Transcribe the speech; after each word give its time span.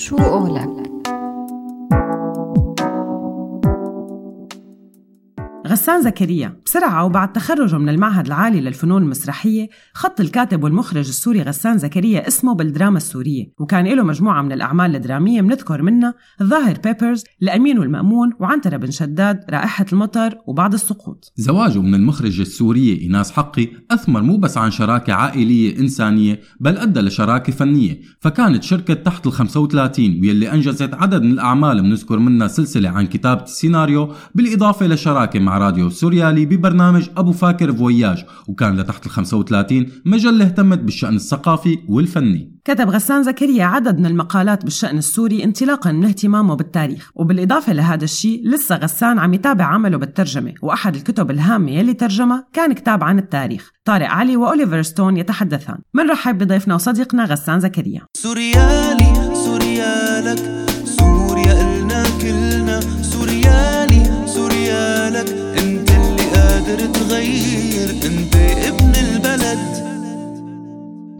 شو 0.00 0.16
قولك؟ 0.16 0.99
غسان 5.80 6.02
زكريا. 6.02 6.60
بسرعة 6.66 7.04
وبعد 7.04 7.32
تخرجه 7.32 7.78
من 7.78 7.88
المعهد 7.88 8.26
العالي 8.26 8.60
للفنون 8.60 9.02
المسرحية 9.02 9.68
خط 9.94 10.20
الكاتب 10.20 10.64
والمخرج 10.64 11.08
السوري 11.08 11.42
غسان 11.42 11.78
زكريا 11.78 12.28
اسمه 12.28 12.54
بالدراما 12.54 12.96
السورية. 12.96 13.52
وكان 13.60 13.86
له 13.86 14.02
مجموعة 14.02 14.42
من 14.42 14.52
الأعمال 14.52 14.96
الدرامية 14.96 15.40
بنذكر 15.40 15.82
منها 15.82 16.14
الظاهر 16.40 16.78
بيبرز 16.84 17.24
الأمين 17.42 17.78
والمأمون 17.78 18.32
وعنترة 18.40 18.76
بن 18.76 18.90
شداد 18.90 19.40
رائحة 19.50 19.86
المطر 19.92 20.38
وبعض 20.46 20.74
السقوط. 20.74 21.32
زواجه 21.36 21.78
من 21.78 21.94
المخرجة 21.94 22.42
السورية 22.42 23.00
إيناس 23.00 23.32
حقي 23.32 23.68
أثمر 23.90 24.22
مو 24.22 24.36
بس 24.36 24.58
عن 24.58 24.70
شراكة 24.70 25.12
عائلية 25.12 25.78
إنسانية 25.78 26.40
بل 26.60 26.76
أدى 26.76 27.00
لشراكة 27.00 27.52
فنية. 27.52 28.00
فكانت 28.20 28.62
شركة 28.62 28.94
تحت 28.94 29.26
ال 29.26 29.32
35 29.32 30.04
واللي 30.06 30.52
أنجزت 30.52 30.94
عدد 30.94 31.22
من 31.22 31.32
الأعمال 31.32 31.82
بنذكر 31.82 32.18
منها 32.18 32.48
سلسلة 32.48 32.88
عن 32.88 33.06
كتابة 33.06 33.42
السيناريو 33.42 34.12
بالإضافة 34.34 34.86
لشراكة 34.86 35.40
مع 35.40 35.58
راديو 35.70 35.90
سوريالي 35.90 36.46
ببرنامج 36.46 37.08
أبو 37.16 37.32
فاكر 37.32 37.72
voyage 37.72 38.24
وكان 38.48 38.76
لتحت 38.76 39.06
ال 39.06 39.10
35 39.10 39.86
مجلة 40.06 40.44
اهتمت 40.44 40.78
بالشأن 40.78 41.16
الثقافي 41.16 41.78
والفني. 41.88 42.60
كتب 42.64 42.90
غسان 42.90 43.22
زكريا 43.22 43.64
عدد 43.64 43.98
من 43.98 44.06
المقالات 44.06 44.64
بالشأن 44.64 44.98
السوري 44.98 45.44
انطلاقا 45.44 45.92
من 45.92 46.04
اهتمامه 46.04 46.54
بالتاريخ 46.54 47.10
وبالإضافة 47.14 47.72
لهذا 47.72 48.04
الشيء 48.04 48.48
لسه 48.48 48.76
غسان 48.76 49.18
عم 49.18 49.34
يتابع 49.34 49.64
عمله 49.64 49.96
بالترجمة 49.96 50.54
وأحد 50.62 50.94
الكتب 50.94 51.30
الهامة 51.30 51.70
يلي 51.70 51.94
ترجمها 51.94 52.48
كان 52.52 52.72
كتاب 52.72 53.04
عن 53.04 53.18
التاريخ. 53.18 53.70
طارق 53.84 54.08
علي 54.08 54.36
وأوليفر 54.36 54.82
ستون 54.82 55.16
يتحدثان. 55.16 55.78
منرحب 55.94 56.38
بضيفنا 56.38 56.74
وصديقنا 56.74 57.24
غسان 57.24 57.60
زكريا. 57.60 58.00
سوريالي 58.16 59.34
سوريالك. 59.34 60.59
تغير 67.20 67.90
انت 67.90 68.34
ابن 68.68 68.92
البلد. 69.06 69.60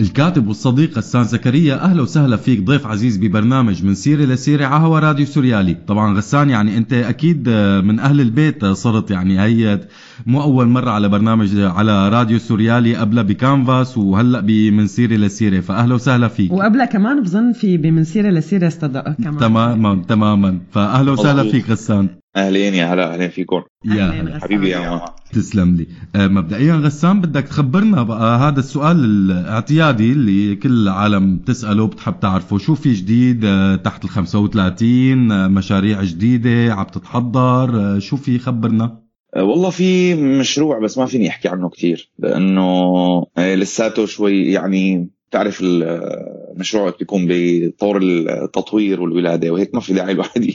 الكاتب 0.01 0.49
والصديق 0.49 0.99
غسان 0.99 1.25
زكريا 1.25 1.85
أهلا 1.85 2.03
وسهلا 2.03 2.37
فيك 2.37 2.63
ضيف 2.63 2.87
عزيز 2.87 3.17
ببرنامج 3.17 3.85
من 3.85 3.95
سيره 3.95 4.25
لسيره 4.25 4.67
على 4.67 4.85
هوا 4.85 4.99
راديو 4.99 5.27
سوريالي. 5.27 5.77
طبعا 5.87 6.17
غسان 6.17 6.51
يعني 6.51 6.77
أنت 6.77 6.93
أكيد 6.93 7.49
من 7.85 8.01
أهل 8.01 8.21
البيت 8.21 8.65
صرت 8.65 9.11
يعني 9.11 9.41
هي 9.41 9.81
مو 10.27 10.43
اول 10.43 10.67
مرة 10.69 10.91
على 10.91 11.09
برنامج 11.09 11.59
على 11.59 12.09
راديو 12.09 12.39
سوريالي 12.39 12.97
قبلها 12.97 13.23
بكانفاس 13.23 13.99
وهلأ 13.99 14.41
بمن 14.41 14.87
سيره 14.87 15.17
لسيره 15.17 15.61
فاهلا 15.61 15.95
وسهلا 15.95 16.29
فيك. 16.29 16.53
وقبلها 16.53 16.87
كمان 16.87 17.23
بظن 17.23 17.53
في 17.53 17.77
بمن 17.77 18.05
سيره 18.05 18.31
لسيره 18.31 18.67
استضاء 18.67 19.13
كمان. 19.13 19.39
تماما 19.39 20.03
تماما. 20.09 20.59
فاهلا 20.73 21.13
وسهلا 21.13 21.51
فيك 21.51 21.71
غسان. 21.71 22.09
أهلين 22.37 22.75
يا 22.75 22.95
هلا 22.95 23.15
أهلين 23.15 23.29
فيكم. 23.31 23.63
يا 23.85 24.39
حبيبي 24.43 24.69
يا 24.71 25.05
تسلم 25.33 25.77
لي. 25.77 25.87
آه 26.15 26.27
مبدئيا 26.27 26.75
غسان 26.75 27.21
بدك 27.21 27.45
تخبرنا 27.45 28.03
بقى 28.03 28.39
هذا 28.39 28.59
السؤال 28.59 29.05
الاعتيادي 29.05 30.13
اللي 30.13 30.57
كل 30.57 30.73
العالم 30.83 31.39
تسأله 31.39 31.87
بتحب 31.87 32.21
تعرفه. 32.21 32.59
شو 32.59 32.75
في 32.75 32.93
جديد؟ 32.93 33.45
آه 33.45 33.77
تحت 33.77 34.05
ال 34.05 34.11
35 34.11 35.33
آه 35.33 35.49
مشاريع 35.49 36.03
جديدة 36.03 36.75
عم 36.75 36.85
تتحضر 36.85 37.99
شو 37.99 38.17
في 38.17 38.39
خبرنا؟ 38.39 39.01
والله 39.37 39.71
في 39.71 40.15
مشروع 40.15 40.79
بس 40.79 40.99
ما 40.99 41.07
فيني 41.07 41.29
أحكي 41.29 41.49
عنه 41.49 41.69
كثير 41.69 42.11
لأنه 42.19 43.27
لساته 43.39 44.07
شوي 44.07 44.43
يعني 44.53 45.11
تعرف 45.31 45.61
المشروع 45.63 46.95
بيكون 46.99 47.27
بطور 47.29 48.03
التطوير 48.03 49.01
والولادة 49.01 49.51
وهيك 49.51 49.75
ما 49.75 49.81
في 49.81 49.93
داعي 49.93 50.13
الواحد 50.13 50.51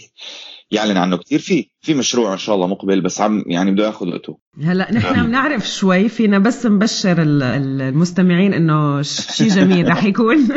يعلن 0.72 0.98
عنه 0.98 1.18
كثير 1.18 1.40
في 1.40 1.70
في 1.82 1.94
مشروع 1.94 2.34
إن 2.34 2.38
شاء 2.38 2.56
الله 2.56 2.68
مقبل 2.68 3.02
بس 3.02 3.22
عم 3.22 3.44
يعني 3.48 3.72
بده 3.72 3.86
ياخذ 3.86 4.08
وقته. 4.08 4.38
هلأ 4.64 4.94
نحن 4.94 5.26
بنعرف 5.26 5.70
شوي 5.70 6.10
فينا 6.10 6.40
بس 6.40 6.66
نبشر 6.66 7.16
المستمعين 7.22 8.54
إنه 8.54 9.02
شيء 9.02 9.50
جميل 9.50 9.88
رح 9.88 10.04
يكون. 10.04 10.38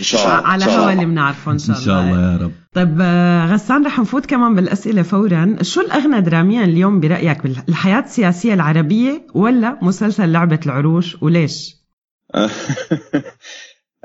إن 0.00 0.04
شاء 0.04 0.22
الله 0.22 0.48
على 0.48 0.64
هوا 0.64 0.92
اللي 0.92 1.04
بنعرفه 1.04 1.52
إن 1.52 1.58
شاء 1.58 1.76
الله 1.76 1.80
إن 1.80 1.84
شاء 1.84 2.02
الله. 2.02 2.32
يا 2.32 2.36
رب. 2.36 2.52
طيب 2.72 2.98
آه، 3.00 3.46
غسان 3.46 3.86
رح 3.86 3.98
نفوت 3.98 4.26
كمان 4.26 4.54
بالأسئلة 4.54 5.02
فورا. 5.02 5.56
شو 5.62 5.80
الأغنى 5.80 6.20
دراميا 6.20 6.64
اليوم 6.64 7.00
برأيك 7.00 7.42
بالحياة 7.42 8.00
السياسية 8.00 8.54
العربية 8.54 9.26
ولا 9.34 9.78
مسلسل 9.82 10.32
لعبة 10.32 10.60
العروش 10.66 11.22
وليش؟ 11.22 11.76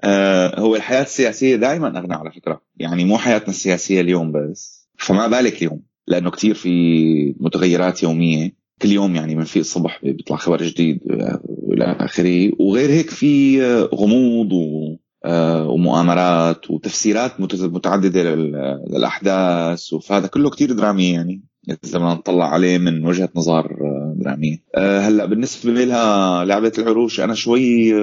آه، 0.03 0.59
هو 0.59 0.75
الحياة 0.75 1.01
السياسية 1.01 1.55
دائما 1.55 1.99
أغنى 1.99 2.13
على 2.13 2.31
فكرة. 2.31 2.61
يعني 2.75 3.05
مو 3.05 3.17
حياتنا 3.17 3.49
السياسية 3.49 4.01
اليوم 4.01 4.31
بس. 4.31 4.76
فما 4.97 5.27
بالك 5.27 5.57
اليوم؟ 5.57 5.81
لأنه 6.07 6.31
كثير 6.31 6.53
في 6.53 7.35
متغيرات 7.39 8.03
يومية. 8.03 8.57
كل 8.81 8.91
يوم 8.91 9.15
يعني 9.15 9.35
من 9.35 9.43
في 9.43 9.59
الصبح 9.59 9.99
بيطلع 10.03 10.37
خبر 10.37 10.63
جديد 10.63 10.99
والى 11.47 11.97
آخره. 11.99 12.51
وغير 12.59 12.89
هيك 12.89 13.09
في 13.09 13.63
غموض 13.93 14.53
و 14.53 14.95
آه، 15.25 15.67
ومؤامرات 15.67 16.71
وتفسيرات 16.71 17.31
متعددة 17.41 18.35
للأحداث. 18.35 19.95
فهذا 19.95 20.27
كله 20.27 20.49
كثير 20.49 20.71
درامي 20.71 21.09
يعني. 21.09 21.43
إذا 21.69 21.77
بدنا 21.83 22.13
نطلع 22.13 22.45
عليه 22.53 22.77
من 22.77 23.05
وجهة 23.05 23.29
نظر 23.35 23.76
آه، 24.27 24.31
دراميه 24.31 24.63
آه، 24.75 24.99
هلا 24.99 25.25
بالنسبة 25.25 25.71
لها 25.71 26.45
لعبة 26.45 26.71
العروش 26.77 27.19
أنا 27.19 27.33
شوي 27.33 27.93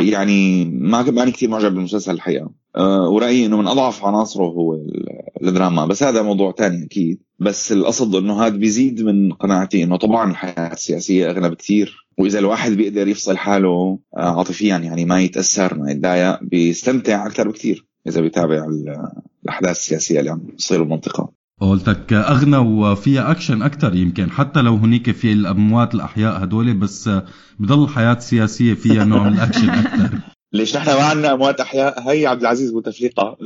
يعني 0.00 0.64
ما 0.64 1.02
ماني 1.02 1.30
كثير 1.30 1.48
معجب 1.48 1.74
بالمسلسل 1.74 2.12
الحقيقة. 2.12 2.50
ورأيي 3.10 3.46
إنه 3.46 3.56
من 3.56 3.66
أضعف 3.66 4.04
عناصره 4.04 4.44
هو 4.44 4.78
الدراما 5.42 5.86
بس 5.86 6.02
هذا 6.02 6.22
موضوع 6.22 6.50
تاني 6.50 6.84
أكيد. 6.84 7.20
بس 7.38 7.72
القصد 7.72 8.14
إنه 8.14 8.42
هذا 8.42 8.56
بيزيد 8.56 9.02
من 9.02 9.32
قناعتي 9.32 9.82
إنه 9.82 9.96
طبعا 9.96 10.30
الحياة 10.30 10.72
السياسية 10.72 11.30
اغلى 11.30 11.50
بكثير 11.50 12.06
وإذا 12.18 12.38
الواحد 12.38 12.72
بيقدر 12.72 13.08
يفصل 13.08 13.36
حاله 13.36 13.98
آه، 14.16 14.38
عاطفيا 14.38 14.76
يعني 14.76 15.04
ما 15.04 15.20
يتأثر 15.20 15.78
ما 15.78 15.90
يتضايق 15.90 16.42
بيستمتع 16.42 17.26
أكثر 17.26 17.48
بكثير 17.48 17.86
إذا 18.06 18.20
بيتابع 18.20 18.66
الأحداث 19.44 19.76
السياسية 19.76 20.20
اللي 20.20 20.30
عم 20.30 20.40
تصير 20.58 20.82
بالمنطقة 20.82 21.39
قولتك 21.60 22.12
أغنى 22.12 22.56
وفيها 22.56 23.30
أكشن 23.30 23.62
أكثر 23.62 23.94
يمكن 23.94 24.30
حتى 24.30 24.60
لو 24.60 24.76
هنيك 24.76 25.10
في 25.10 25.32
الأموات 25.32 25.94
الأحياء 25.94 26.44
هدول 26.44 26.74
بس 26.74 27.10
بضل 27.58 27.84
الحياة 27.84 28.12
السياسيه 28.12 28.74
فيها 28.74 29.04
نوع 29.04 29.22
من 29.22 29.32
الأكشن 29.32 29.70
أكثر 29.70 30.10
ليش 30.52 30.76
نحن 30.76 30.90
ما 30.90 31.02
عندنا 31.02 31.32
أموات 31.32 31.60
أحياء؟ 31.60 32.10
هي 32.10 32.26
عبد 32.26 32.40
العزيز 32.40 32.70
بوتفليقة. 32.70 33.22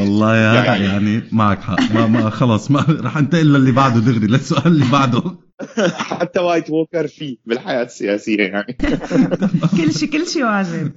والله 0.00 0.36
يا 0.36 0.64
يعني, 0.64 0.84
يعني 0.84 1.22
معك 1.32 1.60
حق. 1.60 1.92
ما, 1.92 2.06
ما 2.06 2.30
خلص 2.30 2.70
ما 2.70 2.84
رح 2.88 3.16
انتقل 3.16 3.52
للي 3.52 3.72
بعده 3.72 4.00
دغري. 4.00 4.26
للسؤال 4.26 4.66
اللي 4.66 4.84
بعده. 4.92 5.22
حتى 6.20 6.40
White 6.40 6.70
Walker 6.70 7.06
فيه 7.06 7.36
بالحياة 7.46 7.82
السياسية 7.82 8.42
يعني. 8.42 8.76
كل 9.76 9.92
شيء 9.92 10.10
كل 10.10 10.26
شيء 10.26 10.44
واجب. 10.44 10.92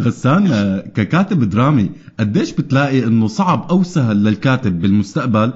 غسان 0.00 0.48
ككاتب 0.94 1.44
درامي 1.44 1.90
قديش 2.20 2.52
بتلاقي 2.52 3.04
إنه 3.04 3.26
صعب 3.26 3.70
أو 3.70 3.82
سهل 3.82 4.24
للكاتب 4.24 4.80
بالمستقبل 4.80 5.52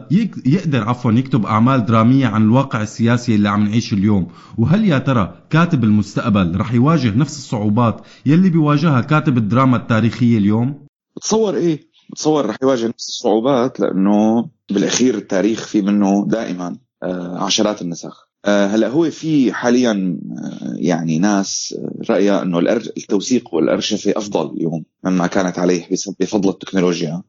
يقدر 0.47 0.89
عفوا 0.89 1.13
يكتب 1.13 1.47
أعمال 1.47 1.85
درامية 1.85 2.27
عن 2.27 2.43
الواقع 2.43 2.83
السياسي 2.83 3.35
اللي 3.35 3.49
عم 3.49 3.65
نعيشه 3.65 3.95
اليوم؟ 3.95 4.27
وهل 4.59 4.85
يا 4.85 4.99
ترى 4.99 5.35
كاتب 5.51 5.85
المستقبل 5.85 6.57
رح 6.57 6.75
يواجه 6.75 7.17
نفس 7.17 7.39
الصعوبات 7.39 8.01
يلي 8.27 8.51
بيواجهها 8.51 9.01
كاتب 9.01 9.39
الدراما 9.39 9.77
التاريخية 9.77 10.39
اليوم؟ 10.39 10.87
بتصور 11.17 11.55
إيه؟ 11.55 11.81
بتصور 12.13 12.47
رح 12.47 12.57
يواجه 12.63 12.89
نفس 12.89 13.09
الصعوبات 13.09 13.81
لأنه 13.81 14.49
بالأخير 14.71 15.15
التاريخ 15.15 15.67
في 15.67 15.83
منه 15.83 16.27
دائما 16.29 16.77
آه، 17.03 17.39
عشرات 17.45 17.83
النسخ. 17.83 18.27
آه، 18.27 18.32
هلا 18.45 18.89
هو 18.89 19.11
في 19.11 19.53
حاليا 19.53 20.19
آه، 20.39 20.75
يعني 20.77 21.19
ناس 21.19 21.75
رايها 22.11 22.43
إنه 22.43 22.59
التوثيق 22.59 23.55
والأرشفة 23.55 24.13
أفضل 24.17 24.57
اليوم 24.57 24.85
مما 25.05 25.27
كانت 25.27 25.59
عليه 25.59 25.89
بفضل 26.21 26.51
التكنولوجيا. 26.51 27.23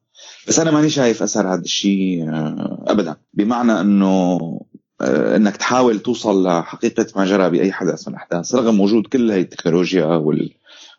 بس 0.47 0.59
أنا 0.59 0.71
ماني 0.71 0.89
شايف 0.89 1.23
أثر 1.23 1.53
هذا 1.53 1.61
الشيء 1.61 2.25
ابدا. 2.87 3.15
بمعنى 3.33 3.81
إنه 3.81 4.39
إنك 5.01 5.57
تحاول 5.57 5.99
توصل 5.99 6.47
لحقيقة 6.47 7.05
ما 7.15 7.25
جرى 7.25 7.49
بأي 7.49 7.71
حدث 7.71 8.07
من 8.07 8.13
الأحداث 8.13 8.55
رغم 8.55 8.79
وجود 8.79 9.07
كل 9.07 9.31
هي 9.31 9.41
التكنولوجيا 9.41 10.05
وال 10.05 10.53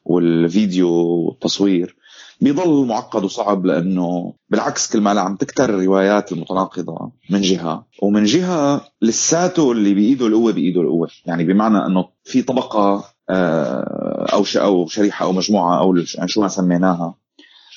والفيديو 0.04 0.90
والتصوير. 0.90 1.96
بيضل 2.44 2.86
معقد 2.86 3.24
وصعب 3.24 3.66
لأنه 3.66 4.34
بالعكس 4.48 4.92
كل 4.92 5.00
ما 5.00 5.20
عم 5.20 5.36
تكتر 5.36 5.64
الروايات 5.64 6.32
المتناقضة 6.32 7.12
من 7.30 7.40
جهة 7.40 7.86
ومن 8.02 8.24
جهة 8.24 8.84
لساته 9.02 9.72
اللي 9.72 9.94
بإيده 9.94 10.26
القوة 10.26 10.52
بإيده 10.52 10.80
القوة 10.80 11.08
يعني 11.26 11.44
بمعنى 11.44 11.86
إنه 11.86 12.08
في 12.24 12.42
طبقة 12.42 13.04
آه، 13.30 14.26
أو 14.32 14.44
أو 14.56 14.86
شريحة 14.86 15.26
أو 15.26 15.32
مجموعة 15.32 15.80
أو 15.80 15.96
شو 16.26 16.40
ما 16.40 16.48
سميناها 16.48 17.14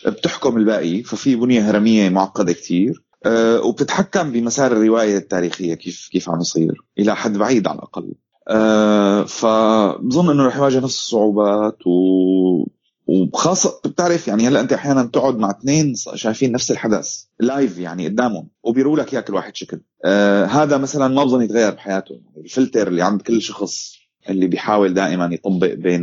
بتحكم 0.07 0.57
الباقي 0.57 1.03
ففي 1.03 1.35
بنية 1.35 1.69
هرمية 1.69 2.09
معقدة 2.09 2.53
كثير 2.53 3.03
آه، 3.25 3.61
وبتتحكم 3.61 4.31
بمسار 4.31 4.71
الرواية 4.71 5.17
التاريخية 5.17 5.73
كيف 5.73 6.09
كيف 6.11 6.29
عم 6.29 6.39
يصير 6.39 6.81
إلى 6.99 7.15
حد 7.15 7.37
بعيد 7.37 7.67
على 7.67 7.77
الأقل. 7.77 8.13
آه، 8.49 9.23
فبظن 9.23 10.29
إنه 10.31 10.47
رح 10.47 10.57
يواجه 10.57 10.77
نفس 10.77 10.97
الصعوبات 10.97 11.87
و 11.87 12.67
وخاصة 13.07 13.79
بتعرف 13.85 14.27
يعني 14.27 14.47
هلا 14.47 14.59
انت 14.59 14.73
أحيانا 14.73 15.03
تقعد 15.03 15.37
مع 15.37 15.51
اثنين 15.51 15.95
شايفين 15.95 16.51
نفس 16.51 16.71
الحدث 16.71 17.23
لايف 17.39 17.77
يعني 17.77 18.07
قدامهم 18.07 18.47
وبيروا 18.63 18.97
لك 18.97 19.13
اياه 19.13 19.21
كل 19.21 19.33
واحد 19.33 19.55
شكل. 19.55 19.81
آه 20.05 20.45
هذا 20.45 20.77
مثلا 20.77 21.07
ما 21.07 21.23
بظن 21.23 21.41
يتغير 21.41 21.71
بحياته. 21.71 22.21
الفلتر 22.37 22.87
اللي 22.87 23.01
عند 23.01 23.21
كل 23.21 23.41
شخص 23.41 23.97
اللي 24.29 24.47
بيحاول 24.47 24.93
دائما 24.93 25.29
يطبق 25.33 25.73
بين 25.73 26.01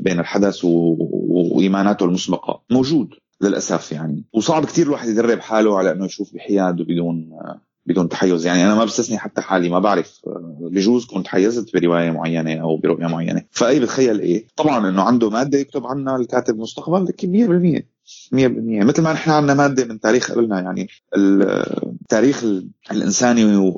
بين 0.00 0.20
الحدث 0.20 0.60
وإيماناته 0.64 2.04
المسبقة 2.04 2.62
موجود 2.70 3.14
للأسف 3.40 3.92
يعني. 3.92 4.24
وصعب 4.32 4.64
كثير 4.64 4.86
الواحد 4.86 5.08
يدرب 5.08 5.40
حاله 5.40 5.78
على 5.78 5.92
إنه 5.92 6.04
يشوف 6.04 6.34
بحياد 6.34 6.80
وبدون 6.80 7.30
بدون 7.86 8.08
تحيز. 8.08 8.46
يعني 8.46 8.64
أنا 8.64 8.74
ما 8.74 8.84
بستثني 8.84 9.18
حتى 9.18 9.40
حالي 9.40 9.68
ما 9.68 9.78
بعرف 9.78 10.20
بجوز 10.60 11.06
كنت 11.06 11.28
حيزت 11.28 11.76
برواية 11.76 12.10
معينة 12.10 12.54
أو 12.54 12.76
برؤية 12.76 13.06
معينة. 13.06 13.42
فأي 13.50 13.80
بتخيل 13.80 14.20
إيه؟ 14.20 14.46
طبعا 14.56 14.88
إنه 14.88 15.02
عنده 15.02 15.30
مادة 15.30 15.58
يكتب 15.58 15.86
عنها 15.86 16.16
الكاتب 16.16 16.58
مستقبل 16.58 17.06
100% 17.06 17.92
100% 18.32 18.84
مثل 18.84 19.02
ما 19.02 19.12
نحن 19.12 19.30
عندنا 19.30 19.54
مادة 19.54 19.84
من 19.84 20.00
تاريخ 20.00 20.32
قبلنا 20.32 20.60
يعني 20.60 20.88
التاريخ 21.16 22.44
الإنساني 22.90 23.72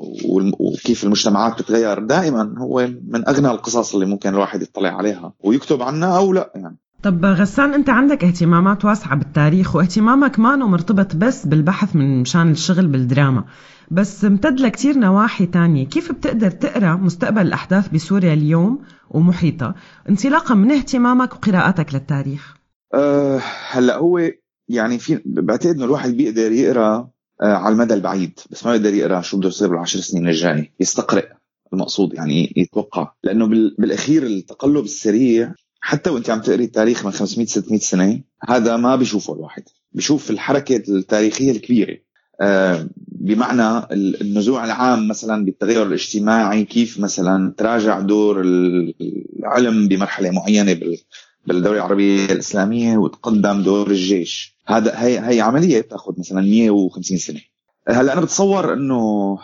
وكيف 0.59 1.03
المجتمعات 1.03 1.53
بتتغير 1.53 1.99
دائما 1.99 2.55
هو 2.57 2.87
من 3.07 3.27
أغنى 3.27 3.51
القصص 3.51 3.93
اللي 3.93 4.05
ممكن 4.05 4.29
الواحد 4.29 4.61
يطلع 4.61 4.97
عليها. 4.97 5.33
ويكتب 5.43 5.81
عنها 5.81 6.17
أو 6.17 6.33
لا 6.33 6.51
يعني. 6.55 6.77
طب 7.03 7.25
غسان 7.25 7.73
أنت 7.73 7.89
عندك 7.89 8.23
اهتمامات 8.23 8.85
واسعة 8.85 9.15
بالتاريخ 9.15 9.75
واهتمامك 9.75 10.39
ما 10.39 10.55
مرتبط 10.55 11.15
بس 11.15 11.45
بالبحث 11.45 11.95
من 11.95 12.21
مشان 12.21 12.51
الشغل 12.51 12.87
بالدراما. 12.87 13.43
بس 13.91 14.25
امتد 14.25 14.59
لكتير 14.59 14.97
نواحي 14.97 15.45
تانية. 15.45 15.85
كيف 15.85 16.11
بتقدر 16.11 16.51
تقرأ 16.51 16.95
مستقبل 16.95 17.41
الأحداث 17.41 17.87
بسوريا 17.87 18.33
اليوم 18.33 18.79
ومحيطها 19.09 19.75
انطلاقا 20.09 20.55
من 20.55 20.71
اهتمامك 20.71 21.33
وقراءتك 21.33 21.93
للتاريخ. 21.93 22.55
أه 22.93 23.41
هلأ 23.69 23.97
هو 23.97 24.31
يعني 24.69 24.99
في 24.99 25.21
بعتقد 25.25 25.75
إنه 25.75 25.85
الواحد 25.85 26.09
بيقدر 26.09 26.51
يقرأ 26.51 27.09
أه 27.41 27.53
على 27.53 27.73
المدى 27.73 27.93
البعيد 27.93 28.39
بس 28.51 28.65
ما 28.65 28.71
بيقدر 28.71 28.93
يقرأ 28.93 29.21
شو 29.21 29.37
بده 29.37 29.47
يصير 29.47 29.67
بالعشر 29.67 29.99
سنين 29.99 30.27
الجاي. 30.27 30.71
يستقرئ 30.79 31.27
المقصود 31.73 32.13
يعني 32.13 32.53
يتوقع. 32.55 33.11
لأنه 33.23 33.47
بالأخير 33.77 34.23
التقلب 34.23 34.83
السريع 34.83 35.53
حتى 35.79 36.09
وأنت 36.09 36.29
عم 36.29 36.41
تقري 36.41 36.63
التاريخ 36.63 37.05
من 37.05 37.11
500 37.11 37.47
600 37.47 37.79
سنة 37.79 38.21
هذا 38.49 38.77
ما 38.77 38.95
بيشوفه 38.95 39.33
الواحد. 39.33 39.63
بيشوف 39.91 40.29
الحركة 40.29 40.83
التاريخية 40.89 41.51
الكبيرة. 41.51 41.97
بمعنى 43.07 43.87
النزوع 44.21 44.65
العام 44.65 45.07
مثلا 45.07 45.45
بالتغير 45.45 45.83
الاجتماعي 45.83 46.65
كيف 46.65 46.99
مثلا 46.99 47.53
تراجع 47.57 47.99
دور 47.99 48.41
العلم 48.41 49.87
بمرحلة 49.87 50.31
معينة 50.31 50.79
بالدولة 51.47 51.77
العربية 51.77 52.25
الإسلامية 52.25 52.97
وتقدم 52.97 53.63
دور 53.63 53.91
الجيش. 53.91 54.57
هذا 54.67 54.93
هي 54.95 55.19
هي 55.19 55.41
عملية 55.41 55.81
بتأخذ 55.81 56.13
مثلا 56.19 56.41
150 56.41 57.17
سنة. 57.17 57.41
هلأ 57.87 58.13
أنا 58.13 58.21
بتصور 58.21 58.73
انه 58.73 59.37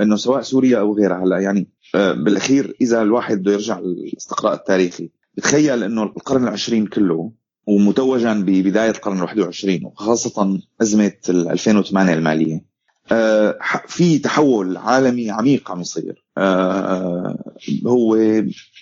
إنه 0.00 0.16
سواء 0.16 0.42
سوريا 0.42 0.78
أو 0.78 0.94
غيرها 0.94 1.24
هلأ 1.24 1.38
يعني 1.38 1.68
آه، 1.94 2.12
بالأخير 2.12 2.76
إذا 2.80 3.02
الواحد 3.02 3.38
بده 3.38 3.52
يرجع 3.52 3.78
للاستقراء 3.78 4.54
التاريخي 4.54 5.10
بتخيل 5.36 5.82
إنه 5.82 6.02
القرن 6.02 6.44
العشرين 6.44 6.86
كله 6.86 7.32
ومتوجا 7.66 8.32
ببداية 8.32 8.90
القرن 8.90 9.16
ال 9.16 9.22
21 9.22 9.84
وخاصة 9.84 10.60
أزمة 10.82 11.12
2008 11.28 12.14
المالية. 12.14 12.64
آه، 13.12 13.58
في 13.86 14.18
تحول 14.18 14.76
عالمي 14.76 15.30
عميق 15.30 15.70
عم 15.70 15.80
يصير. 15.80 16.24
آه، 16.38 17.52
هو 17.86 18.18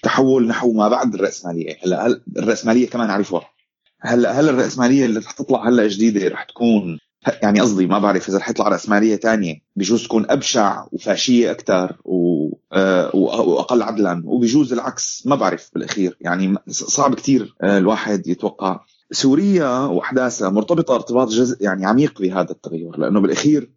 تحول 0.03 0.47
نحو 0.47 0.73
ما 0.73 0.89
بعد 0.89 1.15
الرأسمالية. 1.15 1.77
هلا 1.85 2.21
الرأسمالية 2.37 2.89
كمان 2.89 3.11
عرفوها 3.11 3.53
هلا 4.03 4.41
هل 4.41 4.49
الرأسمالية 4.49 5.05
اللي 5.05 5.21
رح 5.21 5.31
تطلع 5.31 5.69
هلا 5.69 5.89
جديدة 5.89 6.29
رح 6.29 6.45
تكون 6.45 6.99
يعني 7.43 7.61
قصدي 7.61 7.87
ما 7.87 7.99
بعرف 7.99 8.29
إذا 8.29 8.39
رح 8.39 8.49
يطلع 8.51 8.69
رأسمالية 8.69 9.17
ثانية 9.17 9.55
بجوز 9.77 10.05
تكون 10.05 10.31
أبشع 10.31 10.87
وفاشية 10.93 11.51
أكثر 11.51 11.75
آه، 11.75 11.97
واقل 13.15 13.83
عدلا. 13.83 14.23
وبجوز 14.27 14.73
العكس 14.73 15.27
ما 15.27 15.37
بعرف 15.37 15.71
بالأخير. 15.75 16.17
يعني 16.21 16.55
صعب 16.69 17.15
كثير 17.15 17.55
آه، 17.63 17.79
الواحد 17.79 18.27
يتوقع. 18.27 18.81
سوريا 19.13 19.79
وأحداثها 19.79 20.51
مرتبطة 20.51 20.95
ارتباط 20.95 21.29
جزء 21.29 21.65
يعني 21.65 21.87
عميق 21.87 22.21
بهذا 22.21 22.51
التغير 22.51 22.99
لأنه 22.99 23.21
بالأخير 23.21 23.73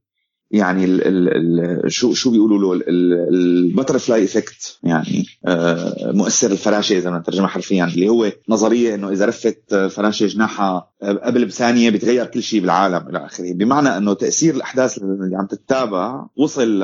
يعني 0.51 0.85
ال 0.85 1.01
ال 1.03 1.91
شو 1.91 2.13
شو 2.13 2.31
بيقولوا 2.31 2.75
له؟ 2.75 2.83
ال 2.87 3.01
butterfly 3.01 4.23
effect. 4.23 4.79
يعني 4.83 5.25
آه، 5.45 6.11
مؤثر 6.11 6.51
الفراشة 6.51 6.97
إذا 6.97 7.17
نترجمها 7.17 7.47
حرفيا 7.47 7.85
اللي 7.85 8.09
هو 8.09 8.31
نظرية 8.49 8.95
إنه 8.95 9.09
إذا 9.09 9.25
رفت 9.25 9.75
فراشة 9.75 10.25
جناحها 10.25 10.89
قبل 11.01 11.45
بثانية 11.45 11.89
بيتغير 11.89 12.25
كل 12.25 12.43
شيء 12.43 12.61
بالعالم 12.61 13.09
إلى 13.09 13.25
آخره. 13.25 13.53
بمعنى 13.53 13.97
إنه 13.97 14.13
تأثير 14.13 14.55
الأحداث 14.55 14.97
اللي 14.97 15.37
عم 15.37 15.45
تتابع 15.45 16.25
وصل 16.37 16.83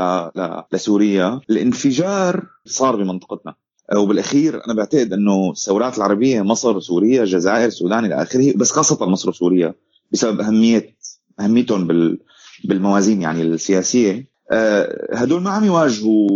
لسوريا. 0.73 1.39
الانفجار 1.49 2.45
صار 2.65 2.95
بمنطقتنا. 2.95 3.55
وبالأخير 3.97 4.65
أنا 4.65 4.73
بعتقد 4.73 5.13
إنه 5.13 5.51
الثورات 5.51 5.97
العربية 5.97 6.41
مصر 6.41 6.79
سوريا 6.79 7.23
الجزائر 7.23 7.65
السودان 7.65 8.05
إلى 8.05 8.21
آخره 8.21 8.53
بس 8.55 8.71
خاصة 8.71 9.05
مصر 9.05 9.29
وسوريا 9.29 9.73
بسبب 10.11 10.41
اهميه 10.41 10.95
أهميتهم 11.39 11.87
بال 11.87 12.19
بالموازين 12.63 13.21
يعني 13.21 13.41
السياسية. 13.41 14.31
آه، 14.51 15.15
هدول 15.15 15.41
ما 15.41 15.49
عم 15.49 15.63
يواجهوا 15.63 16.29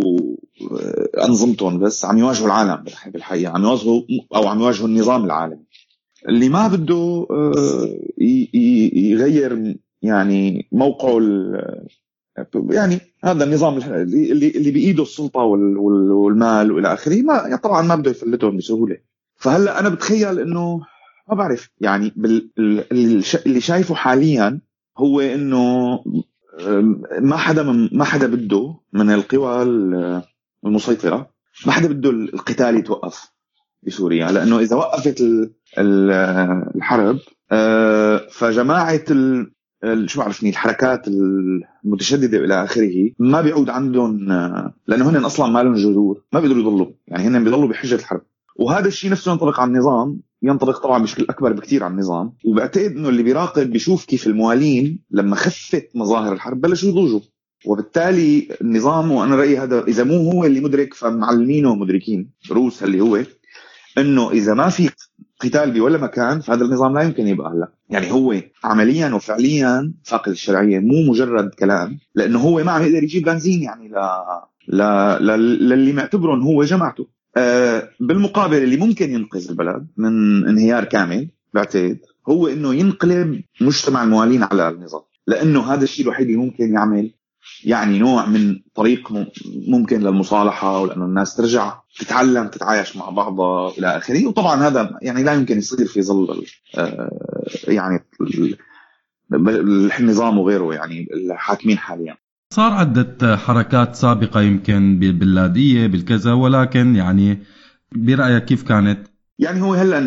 آه، 0.72 1.26
أنظمتهم 1.26 1.80
بس 1.80 2.06
عم 2.06 2.18
يواجهوا 2.18 2.48
العالم 2.48 2.84
بالحقيقة. 3.14 3.52
عم 3.52 3.64
يواجهوا 3.64 4.02
أو 4.36 4.48
عم 4.48 4.60
يواجهوا 4.60 4.88
النظام 4.88 5.26
العالمي. 5.26 5.66
اللي 6.30 6.50
ما 6.50 6.68
بده 6.68 7.28
آه، 7.32 8.00
يغير 8.94 9.76
يعني 10.02 10.68
موقعه 10.72 11.20
يعني 12.70 13.00
هذا 13.24 13.44
النظام 13.44 13.78
اللي 13.78 14.48
اللي 14.48 14.72
بإيده 14.72 15.04
السلطة 15.04 15.40
والمال 15.40 16.72
وإلى 16.72 16.94
آخره 16.94 17.22
ما 17.22 17.34
يعني 17.34 17.58
طبعا 17.58 17.82
ما 17.82 17.96
بده 17.96 18.12
يفلتهم 18.12 18.58
بسهولة. 18.58 18.98
فهلأ 19.36 19.80
أنا 19.80 19.90
بتخيل 19.90 20.40
إنه 20.40 20.82
ما 21.30 21.36
بعرف 21.36 21.70
يعني 21.82 22.14
اللي 23.46 23.62
شايفه 23.62 23.96
حاليا 23.96 24.60
هو 24.98 25.20
إنه 25.20 26.00
ما 27.20 27.38
حدا 27.38 27.64
من 27.64 27.90
ما 27.92 28.04
حدا 28.04 28.28
بده 28.28 28.80
من 28.94 29.12
القوى 29.12 29.64
المسيطرة 30.66 31.30
ما 31.66 31.72
حدا 31.72 31.88
بده 31.88 32.10
القتال 32.10 32.76
يتوقف 32.76 33.32
بسوريا 33.84 34.32
لأنه 34.32 34.60
إذا 34.60 34.76
وقفت 34.76 35.24
الحرب 35.78 37.20
آه، 37.52 38.28
فجماعة 38.32 39.06
شو 40.06 40.20
بعرفني 40.20 40.50
الحركات 40.50 41.08
المتشددة 41.08 42.38
إلى 42.38 42.64
آخره 42.64 43.12
ما 43.20 43.42
بيعود 43.42 43.70
عندهم 43.70 44.32
آه، 44.32 44.74
لأنه 44.88 45.10
هن 45.10 45.26
أصلا 45.26 45.52
ما 45.52 45.64
لهم 45.64 45.74
جذور 45.74 46.24
ما 46.34 46.40
بيقدروا 46.40 46.62
يضلوا 46.62 46.88
يعني 47.08 47.28
هن 47.28 47.44
بيضلوا 47.44 47.68
بحجة 47.68 47.96
الحرب. 47.96 48.22
وهذا 48.56 48.88
الشيء 48.88 49.12
نفسه 49.12 49.32
ينطبق 49.32 49.60
على 49.60 49.68
النظام 49.72 50.22
ينطبق 50.46 50.78
طبعا 50.84 51.04
بشكل 51.04 51.26
أكبر 51.30 51.54
بكثير 51.54 51.84
على 51.84 51.92
النظام. 51.92 52.34
وبعتقد 52.46 52.92
إنه 52.92 53.10
اللي 53.10 53.24
بيراقب 53.24 53.70
بيشوف 53.72 54.06
كيف 54.06 54.28
الموالين 54.28 55.00
لما 55.12 55.36
خفت 55.36 55.90
مظاهر 55.96 56.34
الحرب 56.34 56.62
بلشوا 56.62 56.90
يضوجوا. 56.90 57.20
وبالتالي 57.66 58.48
النظام 58.62 59.12
وأنا 59.12 59.36
رأيي 59.36 59.58
هذا 59.60 59.84
إذا 59.88 60.04
مو 60.04 60.32
هو 60.32 60.46
اللي 60.46 60.60
مدرك 60.60 60.94
فمعلمينه 60.94 61.76
مدركين 61.76 62.32
روس 62.52 62.84
اللي 62.84 63.02
هو 63.02 63.24
إنه 63.98 64.32
إذا 64.32 64.54
ما 64.54 64.70
في 64.70 64.90
قتال 65.40 65.72
بولا 65.72 65.98
مكان 65.98 66.40
فهذا 66.40 66.66
النظام 66.66 66.94
لا 66.94 67.02
يمكن 67.02 67.28
يبقى 67.28 67.52
هلا. 67.52 67.72
يعني 67.90 68.12
هو 68.12 68.36
عمليا 68.64 69.14
وفعليا 69.14 69.94
فاقد 70.04 70.32
الشرعية 70.32 70.80
مو 70.80 71.12
مجرد 71.12 71.50
كلام 71.50 72.00
لأنه 72.16 72.40
هو 72.40 72.64
ما 72.64 72.72
عم 72.72 72.84
يقدر 72.84 73.04
يجيب 73.04 73.24
بنزين 73.24 73.62
يعني 73.64 73.88
ل 74.68 74.78
ل... 74.78 75.28
للي 75.70 75.94
معتبرهم 75.94 76.42
هو 76.42 76.64
جماعته. 76.64 77.08
بالمقابل 78.00 78.58
اللي 78.58 78.78
ممكن 78.78 79.14
ينقذ 79.14 79.50
البلد 79.50 79.88
من 79.98 80.48
انهيار 80.48 80.84
كامل 80.84 81.30
بعتقد 81.54 82.00
هو 82.30 82.48
إنه 82.48 82.76
ينقلب 82.76 83.42
مجتمع 83.62 84.04
الموالين 84.04 84.44
على 84.44 84.70
النظام. 84.70 85.02
لأنه 85.28 85.74
هذا 85.74 85.84
الشيء 85.84 86.06
الوحيد 86.06 86.28
اللي 86.28 86.38
ممكن 86.38 86.74
يعمل 86.74 87.12
يعني 87.64 88.00
نوع 88.00 88.26
من 88.26 88.60
طريق 88.76 89.12
ممكن 89.68 90.00
للمصالحة 90.00 90.80
ولأنه 90.80 91.06
الناس 91.06 91.36
ترجع 91.36 91.80
تتعلم 92.00 92.48
تتعايش 92.48 92.96
مع 92.96 93.10
بعضها 93.10 93.72
إلى 93.78 93.98
آخره. 93.98 94.28
وطبعا 94.28 94.68
هذا 94.68 95.00
يعني 95.02 95.24
لا 95.24 95.34
يمكن 95.34 95.58
يصير 95.58 95.88
في 95.88 96.02
ظل 96.02 96.46
آه، 96.78 97.10
يعني 97.68 98.00
النظام 100.00 100.38
وغيره 100.38 100.74
يعني 100.74 101.08
الحاكمين 101.14 101.78
حاليا. 101.78 102.18
صار 102.56 102.72
عدة 102.74 103.38
حركات 103.38 103.96
سابقة 103.96 104.42
يمكن 104.42 105.00
بالبلادية 105.00 105.88
بالكذا 105.88 106.34
ولكن 106.34 106.96
يعني 106.96 107.40
برأيك 107.96 108.46
كيف 108.46 108.64
كانت؟ 108.64 109.08
يعني 109.40 109.62
هو 109.62 109.74
هلأ 109.74 109.98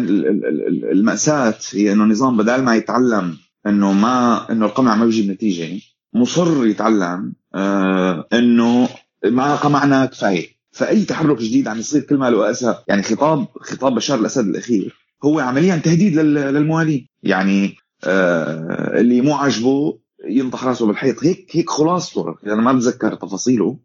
المأساة 0.93 1.55
هي 1.73 1.93
إنه 1.93 2.05
النظام 2.05 2.37
بدل 2.37 2.62
ما 2.62 2.76
يتعلم 2.76 3.37
إنه 3.67 3.93
ما 3.93 4.47
إنه 4.52 4.67
القمع 4.67 4.97
ما 4.97 5.05
بيجيب 5.05 5.31
نتيجة 5.31 5.81
مصر 6.14 6.67
يتعلم 6.67 7.33
آه 7.55 8.28
إنه 8.33 8.88
ما 9.25 9.55
قمعنا 9.57 10.07
كفاية 10.07 10.47
فأي 10.73 11.05
تحرك 11.05 11.38
جديد 11.38 11.69
عم 11.69 11.78
يصير 11.78 12.00
كل 12.02 12.17
ما 12.17 12.31
له 12.31 12.50
أسى 12.50 12.75
يعني 12.88 13.02
خطاب 13.02 13.47
خطاب 13.61 13.95
بشار 13.95 14.19
الأسد 14.21 14.47
الأخير 14.49 14.97
هو 15.25 15.40
عمليا 15.40 15.76
تهديد 15.76 16.14
لل- 16.17 16.55
للموالين 16.55 17.09
يعني 17.23 17.76
آه 18.05 19.00
اللي 19.00 19.21
مو 19.21 19.35
عاجبه 19.35 19.99
ينطح 20.28 20.64
راسه 20.64 20.87
بالحيط. 20.87 21.25
هيك 21.25 21.47
هيك 21.52 21.70
خلاصته 21.70 22.35
أنا 22.47 22.62
ما 22.62 22.73
بتذكر 22.73 23.14
تفاصيله 23.14 23.78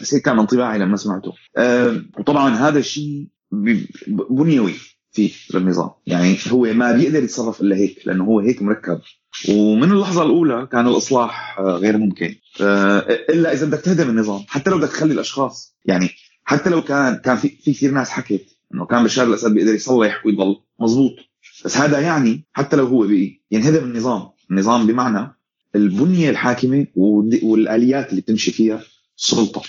بس 0.00 0.14
هيك 0.14 0.22
كان 0.22 0.38
انطباعي 0.38 0.78
لما 0.78 0.96
سمعته. 0.96 1.32
آه 1.56 2.02
وطبعا 2.18 2.54
هذا 2.54 2.78
الشيء 2.78 3.26
بنيوي 4.30 4.74
فيه 5.12 5.30
للنظام. 5.54 5.90
يعني 6.06 6.36
هو 6.48 6.72
ما 6.72 6.92
بيقدر 6.92 7.22
يتصرف 7.22 7.60
إلا 7.60 7.76
هيك 7.76 8.06
لأنه 8.06 8.24
هو 8.24 8.40
هيك 8.40 8.62
مركب. 8.62 9.00
ومن 9.48 9.92
اللحظة 9.92 10.22
الأولى 10.22 10.68
كان 10.72 10.86
الإصلاح 10.86 11.58
آه، 11.58 11.76
غير 11.76 11.98
ممكن. 11.98 12.34
آه، 12.60 12.98
إلا 13.08 13.52
إذا 13.52 13.66
بدك 13.66 13.80
تهدم 13.80 14.10
النظام. 14.10 14.44
حتى 14.48 14.70
لو 14.70 14.78
بدك 14.78 14.88
تخلي 14.88 15.12
الأشخاص. 15.12 15.76
يعني 15.84 16.10
حتى 16.44 16.70
لو 16.70 16.82
كان 16.82 17.16
كان 17.16 17.36
في 17.36 17.48
في 17.48 17.72
كثير 17.72 17.90
ناس 17.90 18.10
حكت 18.10 18.46
إنه 18.74 18.86
كان 18.86 19.04
بشار 19.04 19.26
الأسد 19.26 19.54
بيقدر 19.54 19.74
يصلح 19.74 20.26
ويضل 20.26 20.56
مزبوط 20.80 21.12
بس 21.64 21.76
هذا 21.76 22.00
يعني 22.00 22.44
حتى 22.52 22.76
لو 22.76 22.86
هو 22.86 23.06
بقي 23.06 23.40
ينهدم 23.50 23.84
النظام. 23.84 24.28
النظام 24.50 24.86
بمعنى 24.86 25.36
البنية 25.76 26.30
الحاكمة 26.30 26.86
والآليات 27.42 28.10
اللي 28.10 28.20
بتمشي 28.20 28.50
فيها 28.50 28.80
السلطه 29.18 29.62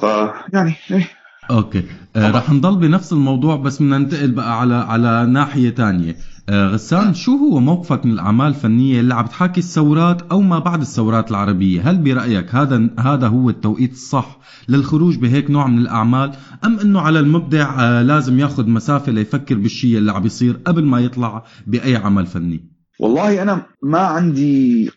فيعني 0.00 0.74
إيه. 0.90 1.08
أوكي. 1.50 1.82
آه 2.16 2.30
رح 2.30 2.50
نضل 2.50 2.76
بنفس 2.76 3.12
الموضوع 3.12 3.56
بس 3.56 3.76
بدنا 3.82 3.98
ننتقل 3.98 4.30
بقى 4.30 4.60
على 4.60 4.74
على 4.74 5.26
ناحية 5.26 5.70
تانية. 5.70 6.16
آه 6.48 6.68
غسان 6.68 7.14
شو 7.14 7.36
هو 7.36 7.60
موقفك 7.60 8.06
من 8.06 8.12
الأعمال 8.12 8.46
الفنية 8.46 9.00
اللي 9.00 9.14
عم 9.14 9.26
تحاكي 9.26 9.60
الثورات 9.60 10.22
أو 10.22 10.40
ما 10.40 10.58
بعد 10.58 10.80
الثورات 10.80 11.30
العربية؟ 11.30 11.90
هل 11.90 11.98
برأيك 11.98 12.54
هذا 12.54 12.88
هذا 12.98 13.26
هو 13.28 13.50
التوقيت 13.50 13.92
الصح 13.92 14.38
للخروج 14.68 15.16
بهيك 15.16 15.50
نوع 15.50 15.66
من 15.66 15.78
الأعمال؟ 15.78 16.32
أم 16.64 16.78
إنه 16.80 17.00
على 17.00 17.20
المبدع 17.20 17.80
آه 17.80 18.02
لازم 18.02 18.38
ياخذ 18.38 18.68
مسافة 18.68 19.12
ليفكر 19.12 19.54
بالشيء 19.54 19.98
اللي 19.98 20.12
عم 20.12 20.26
يصير 20.26 20.56
قبل 20.66 20.84
ما 20.84 21.00
يطلع 21.00 21.44
بأي 21.66 21.96
عمل 21.96 22.26
فني؟ 22.26 22.75
والله 22.98 23.42
أنا 23.42 23.66
ما 23.82 23.98
عندي 23.98 24.88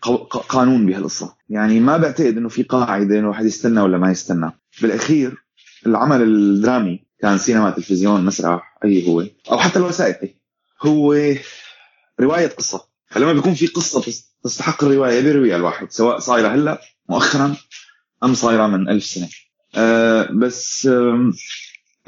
قانون 0.48 0.86
بهالقصه 0.86 1.36
يعني 1.48 1.80
ما 1.80 1.96
بعتقد 1.96 2.36
إنه 2.36 2.48
في 2.48 2.62
قاعدة 2.62 3.18
إنه 3.18 3.28
واحد 3.28 3.44
يستنى 3.46 3.80
ولا 3.80 3.98
ما 3.98 4.10
يستنى. 4.10 4.50
بالأخير 4.82 5.34
العمل 5.86 6.22
الدرامي 6.22 7.04
كان 7.20 7.38
سينما 7.38 7.70
تلفزيون 7.70 8.24
مسرح 8.24 8.78
أي 8.84 9.08
هو. 9.08 9.24
أو 9.50 9.58
حتى 9.58 9.78
الوثائقي 9.78 10.34
هو 10.82 11.16
رواية 12.20 12.46
قصة. 12.46 12.84
فلما 13.10 13.32
بيكون 13.32 13.54
في 13.54 13.66
قصة 13.66 14.00
تس- 14.00 14.34
تستحق 14.44 14.84
الرواية 14.84 15.20
بيرويها 15.20 15.56
الواحد 15.56 15.90
سواء 15.90 16.18
صايرة 16.18 16.48
هلأ 16.48 16.80
مؤخرا 17.08 17.56
أم 18.24 18.34
صايرة 18.34 18.66
من 18.66 18.88
ألف 18.88 19.04
سنة. 19.04 19.28
أه 19.74 20.28
بس 20.32 20.86
أم، 20.86 21.32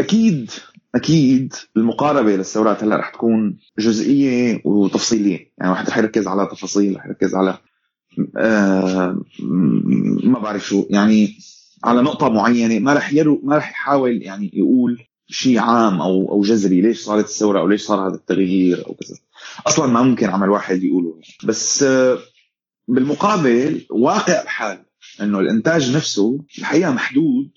أكيد 0.00 0.50
أكيد 0.94 1.54
المقاربة 1.76 2.36
للثورات 2.36 2.84
هلأ 2.84 2.96
رح 2.96 3.10
تكون 3.10 3.58
جزئية 3.78 4.62
وتفصيلية. 4.64 5.52
يعني 5.58 5.70
واحد 5.70 5.88
رح 5.88 5.98
يركز 5.98 6.26
على 6.26 6.48
تفاصيل 6.52 6.96
رح 6.96 7.06
يركز 7.06 7.34
على 7.34 7.58
آه 8.38 9.22
ما 10.24 10.38
بعرف 10.38 10.66
شو. 10.66 10.86
يعني 10.90 11.34
على 11.84 12.02
نقطة 12.02 12.28
معينة 12.28 12.78
ما 12.78 12.92
رح 12.92 13.12
يرو 13.12 13.40
ما 13.44 13.56
رح 13.56 13.70
يحاول 13.70 14.22
يعني 14.22 14.50
يقول 14.54 15.02
شيء 15.26 15.58
عام 15.58 16.00
أو 16.00 16.32
أو 16.32 16.42
جذري 16.42 16.80
ليش 16.80 17.00
صارت 17.00 17.24
الثورة 17.24 17.60
أو 17.60 17.68
ليش 17.68 17.82
صار 17.82 18.08
هذا 18.08 18.14
التغيير 18.14 18.86
أو 18.86 18.94
كذا. 18.94 19.16
أصلا 19.66 19.86
ما 19.86 20.02
ممكن 20.02 20.30
عمل 20.30 20.50
واحد 20.50 20.82
يقوله. 20.82 21.20
بس 21.44 21.82
آه 21.82 22.18
بالمقابل 22.88 23.86
واقع 23.90 24.44
بحال 24.44 24.84
إنه 25.20 25.38
الإنتاج 25.38 25.96
نفسه 25.96 26.44
الحقيقة 26.58 26.90
محدود 26.90 27.50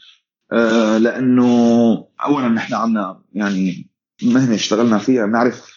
آه، 0.52 0.98
لأنه 0.98 1.46
اولا 2.26 2.48
نحن 2.48 2.74
عنا 2.74 3.22
يعني 3.34 3.90
مهنة 4.24 4.56
اشتغلنا 4.56 4.98
فيها 4.98 5.26
بنعرف 5.26 5.72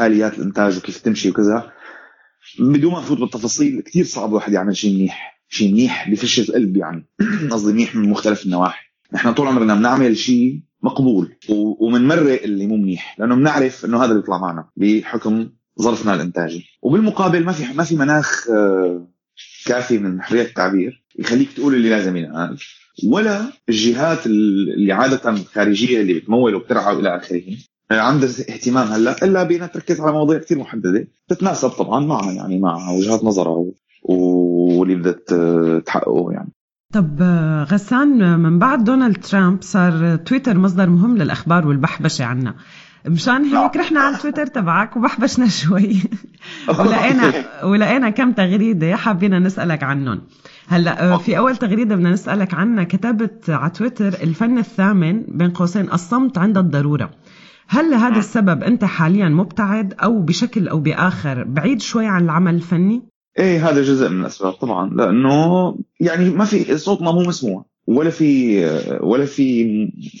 آليات 0.00 0.38
الإنتاج 0.38 0.76
وكيف 0.78 0.98
تمشي 1.00 1.30
وكذا. 1.30 1.72
بدون 2.58 2.92
ما 2.92 2.98
نفوت 2.98 3.18
بالتفاصيل 3.18 3.80
كثير 3.80 4.04
صعب 4.04 4.28
الواحد 4.28 4.52
يعمل 4.52 4.76
شيء 4.76 4.94
منيح 4.94 5.42
شيء 5.48 5.72
منيح 5.72 6.10
بفش 6.10 6.40
القلب 6.40 6.76
يعني. 6.76 7.06
قصدي 7.52 7.72
منيح 7.72 7.94
من 7.96 8.08
مختلف 8.10 8.44
النواحي. 8.46 8.84
نحن 9.12 9.32
طول 9.34 9.46
عمرنا 9.46 9.74
بنعمل 9.74 10.16
شيء 10.16 10.62
مقبول 10.82 11.36
و- 11.48 11.86
ومنمرق 11.86 12.42
اللي 12.42 12.66
مو 12.66 12.76
منيح 12.76 13.16
لأنه 13.18 13.34
بنعرف 13.34 13.84
إنه 13.84 13.98
هذا 13.98 14.04
اللي 14.10 14.20
بيطلع 14.20 14.38
معنا 14.38 14.68
بحكم 14.76 15.48
ظرفنا 15.82 16.14
الإنتاجي. 16.14 16.64
وبالمقابل 16.82 17.44
ما 17.44 17.52
في 17.52 17.72
ما 17.74 17.84
في 17.84 17.96
مناخ 17.96 18.50
آه، 18.50 19.08
كافي 19.66 19.98
من 19.98 20.22
حرية 20.22 20.42
التعبير. 20.42 21.01
يخليك 21.18 21.52
تقول 21.52 21.74
اللي 21.74 21.90
لازم 21.90 22.16
ينقال 22.16 22.58
ولا 23.08 23.42
الجهات 23.68 24.26
اللي 24.26 24.92
عادة 24.92 25.34
خارجية 25.54 26.00
اللي 26.00 26.14
بتمول 26.14 26.54
وبترعى 26.54 26.96
وإلى 26.96 27.16
آخره. 27.16 27.42
عندها 27.90 28.28
اهتمام 28.28 28.88
هلأ 28.88 29.24
إلا 29.24 29.42
بانها 29.42 29.66
تركز 29.66 30.00
على 30.00 30.12
مواضيع 30.12 30.38
كثير 30.38 30.58
محددة. 30.58 31.06
تتناسب 31.28 31.68
طبعا 31.68 32.06
مع 32.06 32.32
يعني 32.32 32.58
مع 32.58 32.90
وجهات 32.90 33.24
نظرها 33.24 33.64
واللي 34.02 34.94
بدها 34.94 35.78
تحققه 35.78 36.32
يعني. 36.32 36.52
طب 36.92 37.22
غسان 37.70 38.38
من 38.40 38.58
بعد 38.58 38.84
دونالد 38.84 39.16
ترامب 39.16 39.62
صار 39.62 40.16
تويتر 40.16 40.58
مصدر 40.58 40.90
مهم 40.90 41.18
للأخبار 41.18 41.68
والبحبشة 41.68 42.24
عنا. 42.24 42.54
مشان 43.06 43.44
هيك 43.44 43.76
رحنا 43.76 44.00
على 44.00 44.16
تويتر 44.16 44.46
تبعك 44.46 44.96
وبحبشنا 44.96 45.48
شوي. 45.48 45.96
ولقينا 46.78 47.32
ولقينا 47.64 48.10
كم 48.10 48.32
تغريدة 48.32 48.96
حابين 48.96 49.42
نسألك 49.42 49.82
عنهم. 49.82 50.20
هلا 50.68 51.12
آه، 51.12 51.16
في 51.16 51.38
أول 51.38 51.56
تغريدة 51.56 51.94
بدنا 51.94 52.10
نسألك 52.10 52.54
عنها. 52.54 52.84
كتبت 52.84 53.50
على 53.50 53.70
تويتر 53.70 54.08
الفن 54.08 54.58
الثامن 54.58 55.22
بين 55.22 55.50
قوسين 55.50 55.92
الصمت 55.92 56.38
عند 56.38 56.58
الضرورة. 56.58 57.10
هل 57.68 57.90
لهذا 57.90 58.18
السبب 58.18 58.62
أنت 58.62 58.84
حاليا 58.84 59.28
مبتعد 59.28 59.94
أو 60.02 60.22
بشكل 60.22 60.68
أو 60.68 60.78
بآخر 60.78 61.44
بعيد 61.44 61.80
شوي 61.80 62.06
عن 62.06 62.24
العمل 62.24 62.54
الفني؟ 62.54 63.02
إيه 63.38 63.68
هذا 63.68 63.82
جزء 63.82 64.08
من 64.08 64.20
الأسباب 64.20 64.52
طبعا 64.52 64.90
لأنه 64.90 65.74
يعني 66.00 66.30
ما 66.30 66.44
في 66.44 66.78
صوتنا 66.78 67.12
مو 67.12 67.22
مسموع 67.22 67.64
ولا 67.86 68.10
في 68.10 68.64
ولا 69.00 69.24
في 69.24 69.66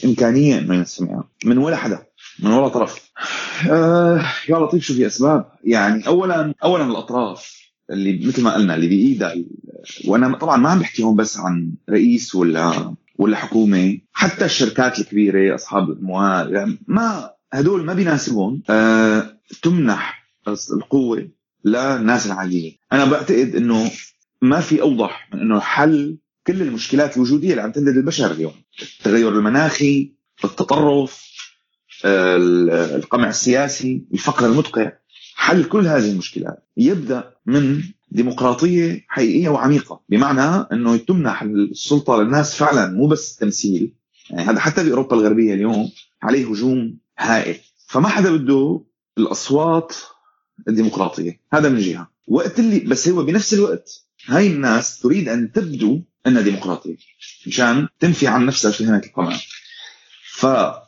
إمكانية 0.04 0.58
إنه 0.58 0.74
ينسمع 0.74 1.24
من 1.44 1.58
ولا 1.58 1.76
حدا 1.76 2.02
من 2.42 2.50
ولا 2.50 2.68
طرف. 2.68 3.10
آه 3.70 4.24
يا 4.48 4.58
لطيف 4.58 4.82
شو 4.82 4.94
في 4.94 5.06
أسباب؟ 5.06 5.44
يعني 5.64 6.06
اولا 6.06 6.54
اولا 6.64 6.84
الأطراف. 6.84 7.61
اللي 7.90 8.26
مثل 8.26 8.42
ما 8.42 8.54
قلنا 8.54 8.74
اللي 8.74 8.88
بايدها 8.88 9.34
وأنا 10.06 10.36
طبعا 10.38 10.56
ما 10.56 10.68
عم 10.70 10.78
بحكي 10.78 11.02
هون 11.02 11.16
بس 11.16 11.38
عن 11.38 11.72
رئيس 11.90 12.34
ولا 12.34 12.94
ولا 13.18 13.36
حكومة 13.36 13.98
حتى 14.12 14.44
الشركات 14.44 14.98
الكبيرة 14.98 15.54
أصحاب 15.54 15.90
الاموال 15.90 16.54
يعني 16.54 16.78
ما 16.86 17.30
هدول 17.52 17.84
ما 17.84 17.94
بيناسبهم. 17.94 18.62
آه 18.70 19.36
تمنح 19.62 20.28
القوة 20.72 21.28
للناس 21.64 22.26
العاديين 22.26 22.76
أنا 22.92 23.04
بعتقد 23.04 23.54
إنه 23.56 23.90
ما 24.42 24.60
في 24.60 24.80
أوضح 24.82 25.28
من 25.34 25.40
إنه 25.40 25.60
حل 25.60 26.16
كل 26.46 26.62
المشكلات 26.62 27.16
الوجودية 27.16 27.50
اللي 27.50 27.62
عم 27.62 27.72
تهدد 27.72 27.88
البشر 27.96 28.30
اليوم. 28.30 28.52
التغير 28.82 29.28
المناخي 29.28 30.12
التطرف 30.44 31.32
ال- 32.04 32.70
القمع 32.70 33.28
السياسي 33.28 34.04
الفقر 34.14 34.46
المدقع. 34.46 34.92
حل 35.34 35.64
كل 35.64 35.86
هذه 35.86 36.10
المشكلات 36.10 36.68
يبدأ 36.76 37.34
من 37.46 37.82
ديمقراطية 38.10 39.04
حقيقية 39.08 39.48
وعميقة 39.48 40.00
بمعنى 40.08 40.66
إنه 40.72 40.96
تمنح 40.96 41.42
السلطة 41.42 42.22
للناس 42.22 42.54
فعلا 42.54 42.92
مو 42.92 43.06
بس 43.06 43.36
تمثيل. 43.36 43.92
يعني 44.30 44.42
هذا 44.42 44.60
حتى 44.60 44.84
بأوروبا 44.84 45.16
الغربية 45.16 45.54
اليوم 45.54 45.90
عليه 46.22 46.50
هجوم 46.50 46.98
هائل. 47.18 47.56
فما 47.86 48.08
حدا 48.08 48.36
بده 48.36 48.84
الأصوات 49.18 49.94
الديمقراطية. 50.68 51.40
هذا 51.52 51.68
من 51.68 51.80
جهة. 51.80 52.10
وقت 52.28 52.58
اللي 52.58 52.78
بس 52.78 53.08
هو 53.08 53.24
بنفس 53.24 53.54
الوقت 53.54 54.04
هاي 54.26 54.46
الناس 54.46 54.98
تريد 54.98 55.28
أن 55.28 55.52
تبدو 55.52 56.00
إنها 56.26 56.42
ديمقراطية 56.42 56.96
مشان 57.46 57.88
تنفي 58.00 58.26
عن 58.26 58.46
نفسها 58.46 58.70
شهنه 58.70 58.96
القمع. 58.96 59.38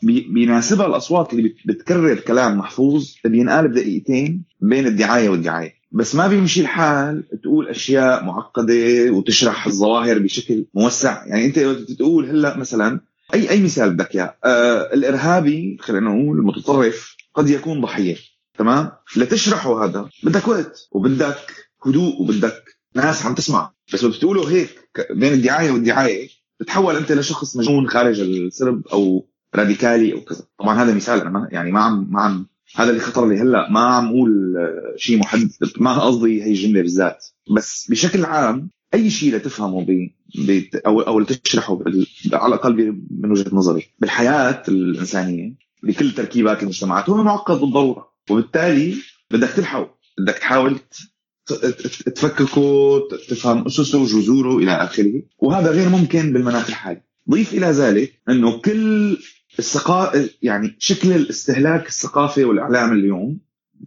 فبيناسبها 0.02 0.86
الأصوات 0.86 1.32
اللي 1.32 1.48
بت- 1.48 1.56
بتكرر 1.66 2.14
كلام 2.14 2.58
محفوظ 2.58 3.12
بينقال 3.24 3.68
بدقيقتين 3.68 4.44
بين 4.60 4.86
الدعاية 4.86 5.28
والدعاية. 5.28 5.72
بس 5.92 6.14
ما 6.14 6.26
بيمشي 6.28 6.60
الحال 6.60 7.24
تقول 7.42 7.68
أشياء 7.68 8.24
معقدة 8.24 9.10
وتشرح 9.10 9.66
الظواهر 9.66 10.18
بشكل 10.18 10.66
موسع. 10.74 11.26
يعني 11.26 11.44
أنت 11.46 11.58
تقول 11.98 12.30
هلأ 12.30 12.56
مثلا 12.56 13.00
اي 13.34 13.50
أي 13.50 13.62
مثال 13.62 13.90
بدك 13.94 14.14
إياه. 14.14 14.36
آه 14.44 14.94
الإرهابي 14.94 15.76
خلينا 15.80 16.10
نقول 16.10 16.38
المتطرف 16.38 17.16
قد 17.34 17.48
يكون 17.50 17.80
ضحيه 17.80 18.16
تمام؟ 18.58 18.90
لتشرحه 19.16 19.84
هذا 19.84 20.08
بدك 20.22 20.48
وقت 20.48 20.88
وبدك 20.92 21.66
هدوء 21.86 22.22
وبدك 22.22 22.62
ناس 22.94 23.26
عم 23.26 23.34
تسمع. 23.34 23.72
بس 23.92 24.04
بتقوله 24.04 24.50
هيك 24.50 24.70
بين 25.10 25.32
الدعاية 25.32 25.70
والدعاية 25.70 26.28
بتتحول 26.60 26.96
أنت 26.96 27.12
لشخص 27.12 27.56
مجنون 27.56 27.88
خارج 27.88 28.20
السرب 28.20 28.86
أو 28.92 29.26
راديكالي 29.56 30.12
أو 30.12 30.20
كذا. 30.20 30.46
طبعا 30.58 30.82
هذا 30.82 30.94
مثال 30.94 31.20
أنا 31.20 31.48
يعني 31.52 31.72
ما 31.72 31.80
عم 31.80 32.06
ما 32.10 32.22
عم 32.22 32.46
هذا 32.76 32.90
اللي 32.90 33.00
خطر 33.00 33.28
لي 33.28 33.40
هلأ. 33.40 33.70
ما 33.70 33.80
عم 33.80 34.08
أقول 34.08 34.56
آه، 34.56 34.96
شيء 34.96 35.18
محدد. 35.18 35.50
ما 35.76 35.98
قصدي 35.98 36.42
هي 36.42 36.50
الجملة 36.50 36.82
بالذات. 36.82 37.26
بس 37.56 37.86
بشكل 37.90 38.24
عام 38.24 38.70
أي 38.94 39.10
شيء 39.10 39.34
لتفهمه 39.34 39.86
ب... 40.38 40.64
أو 40.86 41.00
أو 41.00 41.20
لتشرحه. 41.20 41.78
على 42.32 42.54
الأقل. 42.54 43.02
من 43.20 43.30
وجهة 43.30 43.50
نظري. 43.52 43.86
بالحياة 43.98 44.62
الإنسانية 44.68 45.54
بكل 45.82 46.10
تركيبات 46.10 46.62
المجتمعات 46.62 47.10
هو 47.10 47.22
معقد 47.22 47.60
بالضرورة. 47.60 48.08
وبالتالي 48.30 48.94
بدك 49.30 49.48
تلحقه. 49.48 49.94
بدك 50.18 50.34
تحاول 50.34 50.78
تفككه 52.14 53.00
تفهم 53.28 53.66
أسسه 53.66 54.04
جذوره 54.06 54.58
إلى 54.58 54.72
آخره. 54.72 55.22
وهذا 55.38 55.70
غير 55.70 55.88
ممكن 55.88 56.32
بالمناخ 56.32 56.68
الحالي 56.68 57.02
ضيف 57.30 57.54
إلى 57.54 57.66
ذلك 57.66 58.20
إنه 58.28 58.58
كل 58.58 59.16
الثقافه 59.58 60.30
يعني 60.42 60.76
شكل 60.78 61.12
الاستهلاك 61.12 61.88
الثقافي 61.88 62.44
والإعلام 62.44 62.92
اليوم 62.92 63.38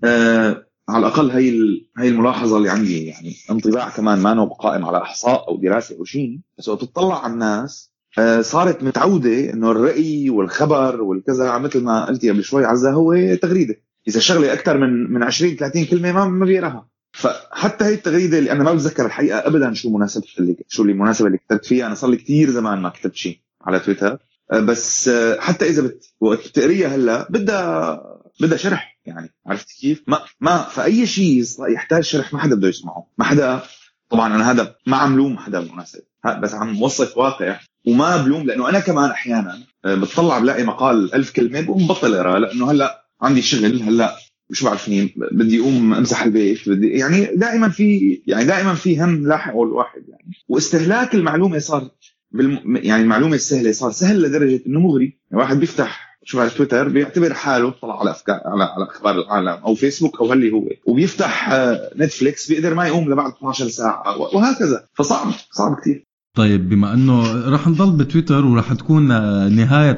آه 0.03 0.67
على 0.89 1.07
الأقل 1.07 1.31
هي 1.31 1.51
هي 1.97 2.09
الملاحظة 2.09 2.57
اللي 2.57 2.69
عندي 2.69 3.05
يعني 3.05 3.35
انطباع 3.51 3.89
كمان 3.89 4.19
ما 4.19 4.45
قائم 4.45 4.85
على 4.85 4.97
إحصاء 4.97 5.47
أو 5.47 5.57
دراسة 5.57 5.97
أو 5.97 6.03
شيء 6.03 6.39
بس 6.57 6.69
وقت 6.69 6.81
تطلع 6.81 7.23
على 7.23 7.33
الناس 7.33 7.91
آه 8.19 8.41
صارت 8.41 8.83
متعودة 8.83 9.53
إنه 9.53 9.71
الرأي 9.71 10.29
والخبر 10.29 11.01
والكذا 11.01 11.57
مثل 11.57 11.83
ما 11.83 12.05
قلتي 12.05 12.29
قبل 12.29 12.43
شوي 12.43 12.65
عزة 12.65 12.91
هو 12.91 13.35
تغريدة. 13.35 13.75
إذا 14.07 14.19
شغله 14.19 14.53
أكثر 14.53 14.77
من 14.77 15.11
من 15.13 15.23
20 15.23 15.55
30 15.55 15.85
كلمة 15.85 16.11
ما 16.11 16.25
ما 16.25 16.45
بيقراها 16.45 16.87
فحتى 17.11 17.85
هي 17.85 17.93
التغريدة 17.93 18.39
اللي 18.39 18.51
أنا 18.51 18.63
ما 18.63 18.73
بتذكر 18.73 19.05
الحقيقة 19.05 19.47
ابدا 19.47 19.73
شو 19.73 19.89
مناسبه 19.89 20.27
اللي 20.39 20.57
شو 20.67 20.83
المناسبه 20.83 21.27
اللي 21.27 21.37
كتبت 21.37 21.65
فيها. 21.65 21.87
أنا 21.87 21.95
صار 21.95 22.09
لي 22.09 22.17
كثير 22.17 22.49
زمان 22.49 22.79
ما 22.81 22.89
كتبت 22.89 23.15
شيء 23.15 23.39
على 23.61 23.79
تويتر. 23.79 24.19
بس 24.53 25.07
آه، 25.07 25.39
حتى 25.39 25.65
إذا 25.65 25.81
بت... 25.81 26.05
وقت 26.19 26.47
بتقريها 26.47 26.95
هلأ 26.95 27.27
بدها 27.29 28.01
بدها 28.41 28.57
شرح 28.57 28.99
يعني 29.05 29.33
عرفت 29.45 29.67
كيف؟ 29.79 30.03
ما 30.07 30.19
ما 30.41 30.63
فأي 30.63 31.07
شيء 31.07 31.43
يحتاج 31.73 32.03
شرح 32.03 32.33
ما 32.33 32.39
حدا 32.39 32.55
بده 32.55 32.67
يسمعه، 32.67 33.11
ما 33.17 33.25
حدا 33.25 33.61
طبعا 34.09 34.35
أنا 34.35 34.51
هذا 34.51 34.75
ما 34.85 34.97
عم 34.97 35.17
لوم 35.17 35.37
حدا 35.37 35.59
بالمناسبة. 35.59 36.01
بس 36.41 36.53
عم 36.53 36.81
وصف 36.81 37.17
واقع 37.17 37.59
وما 37.87 38.17
بلوم 38.17 38.43
لأنه 38.43 38.69
أنا 38.69 38.79
كمان 38.79 39.09
أحيانا 39.09 39.59
آه، 39.85 39.95
بتطلع 39.95 40.39
بلاقي 40.39 40.63
مقال 40.63 41.13
ألف 41.13 41.31
كلمة 41.31 41.61
بقوم 41.61 41.87
بطل 41.87 42.13
اقرا 42.13 42.39
لأنه 42.39 42.71
هلأ 42.71 43.07
عندي 43.21 43.41
شغل 43.41 43.81
هلأ 43.81 44.17
مش 44.49 44.63
بعرفني 44.63 45.13
بدي 45.31 45.59
أقوم 45.59 45.93
أمسح 45.93 46.23
البيت 46.23 46.69
بدي 46.69 46.87
يعني 46.87 47.25
دائما 47.25 47.69
في 47.69 48.21
يعني 48.27 48.45
دائما 48.45 48.73
في 48.73 49.01
هم 49.03 49.27
لاحق 49.27 49.51
الواحد 49.51 50.09
يعني. 50.09 50.33
واستهلاك 50.47 51.15
المعلومة 51.15 51.59
صار 51.59 51.89
بالم... 52.31 52.77
يعني 52.77 53.03
المعلومة 53.03 53.35
السهلة 53.35 53.71
صار 53.71 53.91
سهل 53.91 54.21
لدرجة 54.21 54.61
إنه 54.67 54.79
مغري. 54.79 55.17
يعني 55.31 55.43
واحد 55.43 55.59
بيفتح 55.59 56.07
شو 56.23 56.39
على 56.39 56.49
تويتر 56.49 56.89
بيعتبر 56.89 57.33
حاله 57.33 57.69
طلع 57.81 57.99
على 57.99 58.11
افكار 58.11 58.41
على 58.45 58.63
على 58.63 58.85
أخبار 58.89 59.15
العالم 59.19 59.63
أو 59.63 59.75
فيسبوك 59.75 60.21
أو 60.21 60.33
اللي 60.33 60.51
هو. 60.51 60.69
وبيفتح 60.85 61.53
نتفليكس 61.97 62.51
بيقدر 62.51 62.73
ما 62.73 62.87
يقوم 62.87 63.11
لبعد 63.11 63.31
12 63.31 63.67
ساعة 63.67 64.17
وهكذا. 64.17 64.85
فصعب 64.93 65.31
صعب 65.51 65.75
كثير 65.81 66.03
طيب 66.37 66.69
بما 66.69 66.93
إنه 66.93 67.49
رح 67.49 67.67
نضل 67.67 67.91
بتويتر 67.91 68.45
ورح 68.45 68.73
تكون 68.73 69.07
نهاية 69.55 69.97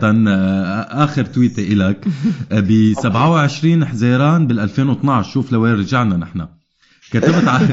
آخر 1.04 1.26
تويتة 1.26 1.64
إلك 1.74 2.08
ب 2.52 2.94
27 2.94 3.86
حزيران 3.86 4.48
بال 4.48 4.60
2012 4.60 5.32
شوف 5.32 5.52
لوين 5.52 5.74
رجعنا 5.74 6.18
نحن. 6.18 6.48
كتبت 7.12 7.48
على 7.48 7.68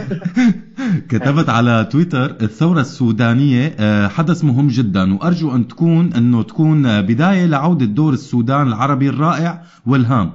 كتبت 1.10 1.48
على 1.48 1.88
تويتر 1.92 2.36
الثورة 2.42 2.80
السودانية 2.80 3.76
آه، 3.78 4.08
حدث 4.08 4.44
مهم 4.44 4.68
جدا 4.68 5.14
وأرجو 5.14 5.54
أن 5.54 5.68
تكون 5.68 6.12
أنه 6.12 6.42
تكون 6.42 7.02
بداية 7.02 7.46
لعودة 7.46 7.86
دور 7.86 8.12
السودان 8.12 8.68
العربي 8.68 9.08
الرائع 9.08 9.62
والهام. 9.86 10.32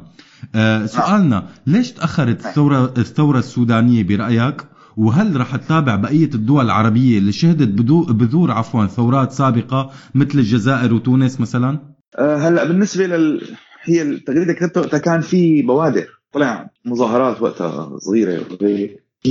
آه، 0.55 0.86
سؤالنا 0.86 1.48
ليش 1.67 1.91
تأخرت 1.91 2.46
الثورة 2.46 2.93
الثورة 2.98 3.39
السودانية 3.39 4.03
برأيك؟ 4.03 4.62
وهل 4.98 5.39
رح 5.39 5.55
تتابع 5.55 5.96
بقية 5.96 6.29
الدول 6.36 6.65
العربية 6.65 7.17
اللي 7.17 7.31
شهدت 7.31 7.67
بذور 8.12 8.51
عفوا 8.51 8.86
ثورات 8.86 9.31
سابقة 9.31 9.91
مثل 10.15 10.39
الجزائر 10.39 10.93
وتونس 10.93 11.39
مثلا؟ 11.39 11.79
هلأ 12.20 12.63
بالنسبة 12.63 13.08
لل 13.08 13.41
هي 13.84 14.01
التغريدة 14.01 14.53
كتبتها 14.53 14.98
كان 14.98 15.22
في 15.22 15.62
بوادر. 15.62 16.20
طلع 16.31 16.69
مظاهرات 16.85 17.41
وقتها 17.41 17.97
صغيرة 18.00 18.45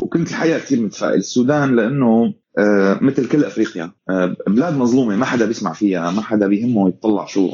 وكنت 0.02 0.28
الحقيقة 0.30 0.58
كثير 0.58 0.80
متفائل. 0.80 1.14
السودان 1.18 1.76
لأنه 1.76 2.34
آه 2.58 2.98
مثل 3.02 3.28
كل 3.28 3.44
أفريقيا 3.44 3.92
آه 4.10 4.36
بلاد 4.46 4.76
مظلومة 4.76 5.16
ما 5.16 5.24
حدا 5.24 5.46
بيسمع 5.46 5.72
فيها 5.72 6.10
ما 6.10 6.22
حدا 6.22 6.46
بيهمه 6.46 6.88
يطلع 6.88 7.26
شو 7.26 7.50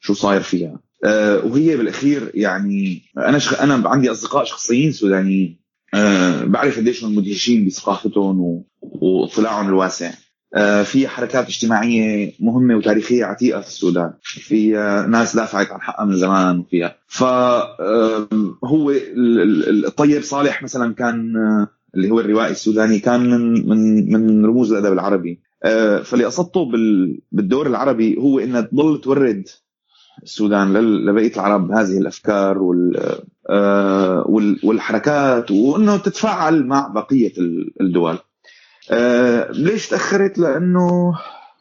شو 0.00 0.14
صاير 0.14 0.40
فيها. 0.40 0.80
آه 1.04 1.44
وهي 1.46 1.76
بالأخير 1.76 2.30
يعني 2.34 3.02
أنا 3.18 3.38
شخ... 3.38 3.60
أنا 3.60 3.88
عندي 3.88 4.10
أصدقاء 4.10 4.44
شخصيين 4.44 4.92
سودانيين. 4.92 5.66
بعرف 6.44 6.76
قديش 6.78 7.04
هم 7.04 7.16
مدهشين 7.16 7.66
بثقافتهم 7.66 8.64
واطلاعهم 8.80 9.68
الواسع. 9.68 10.10
في 10.84 11.08
حركات 11.08 11.46
اجتماعية 11.46 12.32
مهمة 12.40 12.76
وتاريخية 12.76 13.24
عتيقة 13.24 13.60
في 13.60 13.68
السودان. 13.68 14.12
في 14.22 14.70
ناس 15.08 15.36
دافعت 15.36 15.70
عن 15.72 15.80
حقها 15.80 16.04
من 16.04 16.16
زمان 16.16 16.58
وفيها. 16.58 16.96
فهو 17.06 18.90
الطيب 19.86 20.22
صالح 20.22 20.62
مثلا 20.62 20.94
كان 20.94 21.36
آه، 21.36 21.68
اللي 21.94 22.10
هو 22.10 22.20
الروائي 22.20 22.50
السوداني 22.50 22.98
كان 22.98 23.30
من 23.30 23.68
من 23.68 24.12
من 24.12 24.46
رموز 24.46 24.72
الأدب 24.72 24.92
العربي. 24.92 25.40
فاللي 26.04 26.24
قصدته 26.24 26.70
بالدور 27.32 27.66
العربي 27.66 28.16
هو 28.16 28.38
انها 28.38 28.60
تضل 28.60 29.00
تورد 29.00 29.48
السودان 30.22 30.72
لبقية 31.06 31.32
العرب 31.34 31.72
هذه 31.72 31.98
الأفكار 31.98 32.74
آه، 33.50 34.24
والحركات 34.62 35.50
وإنه 35.50 35.96
تتفاعل 35.96 36.66
مع 36.66 36.88
بقية 36.88 37.32
الدول. 37.80 38.18
آه، 38.90 39.52
ليش 39.52 39.88
تأخرت؟ 39.88 40.38
لأنه 40.38 41.14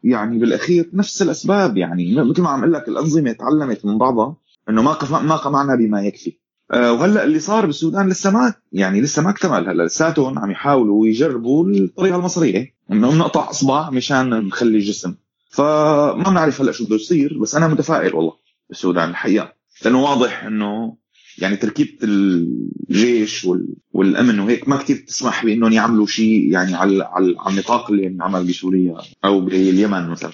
يعني 0.04 0.40
بالأخير 0.40 0.90
نفس 0.94 1.22
الأسباب 1.22 1.78
يعني 1.78 2.16
مثل 2.16 2.42
ما 2.42 2.50
عم 2.50 2.60
أقول 2.60 2.74
لك 2.74 2.88
الأنظمة 2.88 3.32
تعلمت 3.32 3.86
من 3.86 3.98
بعضها 3.98 4.36
إنه 4.70 4.82
ما 4.82 4.98
ما 5.22 5.36
قمعنا 5.36 5.76
بما 5.76 6.02
يكفي. 6.02 6.38
آه، 6.72 6.94
وهلأ 6.94 7.24
اللي 7.24 7.40
صار 7.40 7.66
بالسودان 7.66 8.10
لسه 8.10 8.32
ما 8.32 8.54
يعني 8.72 9.02
لسه 9.02 9.22
ما 9.22 9.30
اكتمل 9.30 9.70
هلأ 9.70 9.84
لساتهم 9.84 10.40
عم 10.40 10.52
يحاولوا 10.52 11.08
يجربوا 11.08 11.68
الطريقة 11.70 12.16
المصرية 12.16 12.76
إنه 12.92 13.16
نقطع 13.16 13.50
أصبع 13.50 13.90
مشان 13.90 14.30
نخلي 14.30 14.80
جسم 14.80 15.16
فما 15.50 16.30
بنعرف 16.30 16.62
هلأ 16.62 16.72
شو 16.72 16.86
بده 16.86 16.96
يصير 16.96 17.40
بس 17.42 17.56
أنا 17.56 17.68
متفائل 17.68 18.16
والله 18.16 18.34
بالسودان 18.70 19.10
الحقيقة 19.10 19.54
لأنه 19.86 20.04
واضح 20.04 20.44
إنه 20.44 20.98
يعني 21.38 21.56
تركيبة 21.56 21.98
الجيش 22.04 23.48
والأمن 23.94 24.40
وهيك 24.40 24.70
ما 24.70 24.78
كثير 24.78 24.96
تسمح 25.08 25.46
بإنهم 25.46 25.72
يعملوا 25.72 26.06
شيء 26.06 26.52
يعني 26.52 26.76
على 26.76 27.04
على 27.04 27.36
النطاق 27.50 27.92
اللي 27.92 28.08
انعمل 28.08 28.48
بسوريا 28.48 28.96
أو 29.26 29.42
باليمن 29.42 30.10
مثلا. 30.10 30.32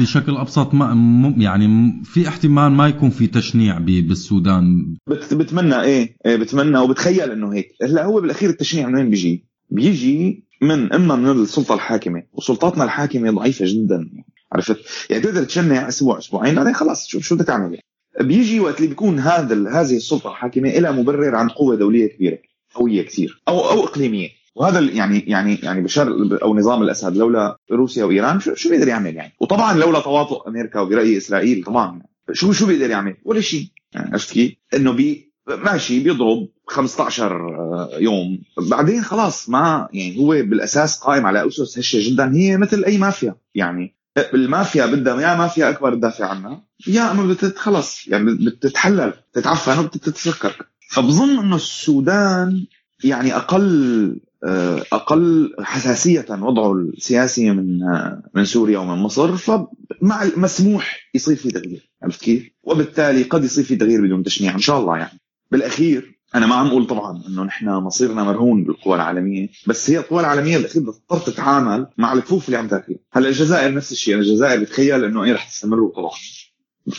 بشكل 0.00 0.36
أبسط 0.36 0.74
ما 0.74 1.34
يعني 1.36 1.92
في 2.04 2.28
احتمال 2.28 2.72
ما 2.72 2.88
يكون 2.88 3.10
في 3.10 3.26
تشنيع 3.26 3.78
بالسودان. 3.78 4.96
بتمنى 5.32 5.80
إيه, 5.80 6.16
إيه 6.26 6.36
بتمنى 6.36 6.78
وبتخيل 6.78 7.30
إنه 7.30 7.54
هيك. 7.54 7.68
هلأ 7.82 8.04
هو 8.04 8.20
بالأخير 8.20 8.50
التشنيع 8.50 8.88
من 8.88 8.94
وين 8.94 9.10
بيجي؟ 9.10 9.44
بيجي 9.70 10.44
من 10.62 10.92
إما 10.92 11.16
من 11.16 11.30
السلطة 11.30 11.74
الحاكمة 11.74 12.22
وسلطاتنا 12.32 12.84
الحاكمة 12.84 13.30
ضعيفة 13.30 13.64
جدا. 13.68 14.10
عرفت؟ 14.52 14.78
يعني 15.10 15.22
تقدر 15.22 15.44
تشنع 15.44 15.88
أسبوع 15.88 16.18
أسبوعين 16.18 16.54
بعدين 16.54 16.74
خلاص 16.74 17.06
شو 17.06 17.20
شو 17.20 17.34
بدك 17.34 17.46
تعمل؟ 17.46 17.74
يعني 17.74 17.84
بيجي 18.20 18.60
وقت 18.60 18.76
اللي 18.76 18.88
بيكون 18.88 19.18
هذا 19.18 19.70
هذه 19.70 19.96
السلطة 19.96 20.30
الحاكمة 20.30 20.70
لها 20.70 20.90
مبرر 20.90 21.34
عن 21.34 21.48
قوة 21.48 21.76
دولية 21.76 22.06
كبيرة 22.06 22.38
قوية 22.74 23.02
كثير 23.02 23.42
أو 23.48 23.70
أو 23.70 23.84
إقليمية. 23.84 24.28
وهذا 24.54 24.80
يعني 24.80 25.24
يعني 25.26 25.58
يعني 25.62 25.80
بشر 25.80 26.38
أو 26.42 26.56
نظام 26.56 26.82
الأسد 26.82 27.16
لولا 27.16 27.58
روسيا 27.72 28.04
وإيران 28.04 28.40
شو 28.40 28.54
شو 28.54 28.70
بيقدر 28.70 28.88
يعمل 28.88 29.16
يعني؟ 29.16 29.32
وطبعا 29.40 29.74
لولا 29.74 30.00
تواطؤ 30.00 30.48
أمريكا 30.48 30.80
وبراي 30.80 31.16
إسرائيل 31.16 31.64
طبعا 31.64 32.02
شو 32.32 32.52
شو 32.52 32.66
بيقدر 32.66 32.90
يعمل؟ 32.90 33.16
ولا 33.24 33.40
شيء. 33.40 33.66
يعني 33.92 34.18
كيف؟ 34.18 34.52
إنه 34.74 34.92
بي 34.92 35.32
ماشي 35.46 36.00
بيضرب 36.00 36.48
15 36.66 37.90
يوم. 37.98 38.38
بعدين 38.70 39.02
خلاص 39.02 39.48
ما 39.48 39.88
يعني 39.92 40.18
هو 40.18 40.28
بالأساس 40.28 40.98
قائم 40.98 41.26
على 41.26 41.46
أسس 41.46 41.78
هشة 41.78 42.10
جدا 42.10 42.34
هي 42.34 42.56
مثل 42.56 42.84
أي 42.84 42.98
مافيا. 42.98 43.34
يعني 43.54 43.94
المافيا 44.16 44.86
بدها 44.86 45.20
يا 45.20 45.36
مافيا 45.36 45.70
أكبر 45.70 45.94
تدافع 45.94 46.26
عنها 46.26 46.64
يا 46.86 47.10
اما 47.10 47.36
خلص 47.56 48.08
يعني 48.08 48.34
بتتحلل 48.34 49.12
تتعفن 49.32 49.78
وبتتفكك 49.78 50.66
فبظن 50.88 51.38
إنه 51.38 51.56
السودان 51.56 52.66
يعني 53.04 53.36
أقل 53.36 54.20
آه، 54.44 54.84
أقل 54.92 55.54
حساسية 55.60 56.26
وضعه 56.30 56.72
السياسي 56.72 57.50
من 57.50 57.82
آه، 57.82 58.22
من 58.34 58.44
سوريا 58.44 58.78
ومن 58.78 58.98
مصر 58.98 59.36
فمع 59.36 60.24
مسموح 60.36 61.10
يصير 61.14 61.36
في 61.36 61.50
تغيير. 61.50 61.90
عرفت 62.02 62.20
كيف؟ 62.20 62.50
وبالتالي 62.62 63.22
قد 63.22 63.44
يصير 63.44 63.64
في 63.64 63.76
تغيير 63.76 64.02
بدون 64.02 64.22
تشنيع 64.22 64.54
إن 64.54 64.58
شاء 64.58 64.80
الله 64.80 64.96
يعني. 64.96 65.20
بالأخير 65.50 66.13
أنا 66.34 66.46
ما 66.46 66.54
عم 66.54 66.66
أقول 66.66 66.86
طبعا 66.86 67.22
إنه 67.28 67.44
نحن 67.44 67.68
مصيرنا 67.68 68.24
مرهون 68.24 68.64
بالقوى 68.64 68.94
العالمية 68.96 69.48
بس 69.66 69.90
هي 69.90 69.98
القوى 69.98 70.20
العالمية 70.20 70.56
بالاخير 70.56 70.82
بتضطر 70.82 71.18
تتعامل 71.32 71.86
مع 71.98 72.12
الكفوف 72.12 72.46
اللي 72.46 72.56
عم 72.58 72.68
تاكل 72.68 72.96
هلأ 73.12 73.28
الجزائر 73.28 73.74
نفس 73.74 73.92
الشيء 73.92 74.14
الجزائر 74.14 74.60
بتخيل 74.60 75.04
إنه 75.04 75.24
إيه 75.24 75.32
رح 75.32 75.48
تستمر 75.48 75.88
طبعا. 75.96 76.10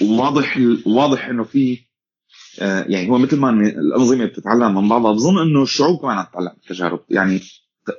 واضح 0.01 0.59
واضح 0.85 1.27
إنه 1.27 1.43
في 1.43 1.79
آه 2.61 2.85
يعني 2.87 3.09
هو 3.09 3.17
مثل 3.17 3.37
ما 3.37 3.49
الأنظمة 3.49 4.25
بتتعلم 4.25 4.75
من 4.75 4.89
بعضها 4.89 5.11
بظن 5.11 5.41
إنه 5.41 5.63
الشعوب 5.63 5.99
كمان 6.01 6.17
عم 6.17 6.25
تتعلم 6.25 6.51
التجارب. 6.63 6.99
يعني 7.09 7.41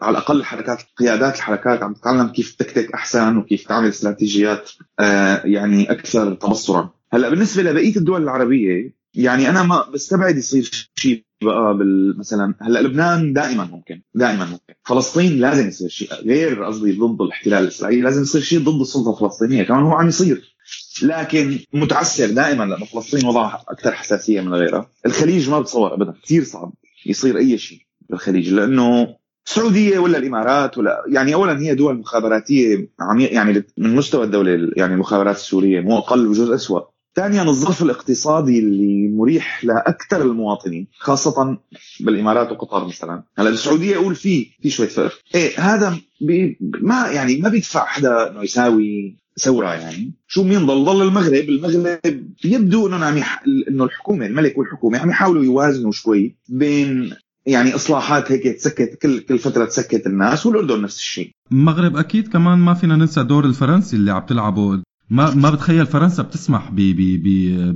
على 0.03 0.11
الأقل 0.19 0.37
الحركات 0.37 0.83
قيادات 0.99 1.37
الحركات 1.37 1.83
عم 1.83 1.95
تتعلم 1.95 2.29
كيف 2.29 2.55
تكتك 2.55 2.93
أحسن 2.93 3.37
وكيف 3.37 3.67
تعمل 3.69 3.89
استراتيجيات 3.89 4.71
آه 5.01 5.43
يعني 5.45 5.91
أكثر 5.91 6.35
تبصرا. 6.35 6.91
هلأ 7.13 7.29
بالنسبة 7.29 7.63
لبقية 7.63 7.97
الدول 7.97 8.23
العربية 8.23 8.95
يعني 9.17 9.49
أنا 9.49 9.63
ما 9.63 9.91
بستبعد 9.95 10.37
يصير 10.37 10.91
شيء 10.95 11.25
بقى 11.45 11.77
بال 11.79 12.19
مثلا 12.19 12.55
هلأ 12.63 12.79
لبنان 12.83 13.33
دائما 13.33 13.65
ممكن 13.65 14.03
دائما 14.15 14.45
ممكن. 14.45 14.75
فلسطين 14.87 15.41
لازم 15.41 15.69
يصير 15.69 15.89
شيء 15.89 16.15
غير 16.15 16.65
قصدي 16.65 16.93
ضد 16.93 17.21
الاحتلال 17.23 17.63
الإسرائيلي 17.63 18.03
لازم 18.03 18.23
يصير 18.23 18.41
شيء 18.41 18.59
ضد 18.61 18.81
السلطة 18.81 19.15
الفلسطينية 19.15 19.63
كمان 19.63 19.83
هو 19.83 19.93
عم 19.93 20.09
يصير. 20.09 20.57
لكن 21.03 21.59
متعسر 21.73 22.27
دائما 22.31 22.65
لأنه 22.65 22.85
فلسطين 22.85 23.27
وضعها 23.27 23.65
أكثر 23.69 23.93
حساسية 23.93 24.41
من 24.41 24.55
غيرها. 24.55 24.91
الخليج 25.07 25.51
ما 25.51 25.61
بتصور 25.61 25.95
ابدا 25.95 26.15
كثير 26.25 26.45
صعب 26.45 26.73
يصير 27.07 27.39
أي 27.39 27.59
شيء 27.59 27.79
بالخليج 28.11 28.53
لأنه 28.53 29.17
السعوديه 29.47 29.99
ولا 29.99 30.19
الإمارات 30.19 30.79
ولا 30.79 31.03
يعني 31.13 31.35
اولا 31.35 31.61
هي 31.61 31.75
دول 31.75 31.99
مخابراتية 31.99 32.89
عميق 33.01 33.33
يعني 33.33 33.65
من 33.79 33.95
مستوى 33.97 34.25
الدولة 34.25 34.71
يعني 34.77 34.95
المخابرات 34.95 35.37
السورية 35.37 35.81
مو 35.81 35.99
أقل 35.99 36.29
بجوز 36.29 36.51
اسوء 36.51 36.89
ثانيا 37.17 37.43
الظرف 37.43 37.83
الاقتصادي 37.83 38.59
اللي 38.59 39.09
مريح 39.09 39.65
لأكثر 39.65 40.23
المواطنين 40.23 40.87
خاصة 40.99 41.59
بالإمارات 42.01 42.53
وقطر 42.53 42.87
مثلا. 42.89 43.23
هلأ 43.39 43.49
السعودية 43.49 43.97
أقول 43.97 44.15
في 44.15 44.47
في 44.63 44.71
شوية 44.71 44.89
فرق. 44.89 45.13
إيه 45.35 45.61
هذا 45.61 45.99
بي 46.21 46.59
ما 46.61 47.07
يعني 47.07 47.37
ما 47.37 47.49
بيدفع 47.49 47.85
حدا 47.85 48.31
إنه 48.31 48.43
يساوي 48.43 49.17
ثورة 49.41 49.69
يعني. 49.75 50.13
شو 50.29 50.45
مين؟ 50.45 50.67
ضل 50.67 50.85
ضل 50.85 51.03
المغرب. 51.03 51.35
المغرب 51.49 51.99
يبدو 52.45 52.87
إنه 52.87 53.05
عم 53.05 53.17
يح... 53.17 53.43
إنه 53.69 53.85
الحكومة 53.85 54.27
الملك 54.27 54.59
والحكومة 54.59 54.99
عم 54.99 55.11
يحاولوا 55.11 55.45
يوازنوا 55.45 55.93
شوي 55.93 56.37
بين 56.49 57.15
يعني 57.47 57.75
إصلاحات 57.75 58.33
هيك 58.33 58.43
تسكت 58.57 58.99
كل 59.03 59.21
كل 59.21 59.39
فترة 59.39 59.65
تسكت 59.65 60.07
الناس 60.07 60.47
والأردن 60.47 60.83
نفس 60.83 60.97
الشيء. 60.97 61.31
المغرب 61.53 61.97
أكيد 61.97 62.29
كمان 62.29 62.59
ما 62.59 62.75
فينا 62.75 62.97
ننسى 62.97 63.23
دور 63.23 63.45
الفرنسي 63.45 63.97
اللي 63.97 64.13
عم 64.13 64.27
تلعبه. 64.27 64.83
ما 65.11 65.35
ما 65.35 65.51
بتخيل 65.51 65.87
فرنسا 65.87 66.23
بتسمح 66.23 66.71
ب 66.71 66.77
ب 66.77 67.23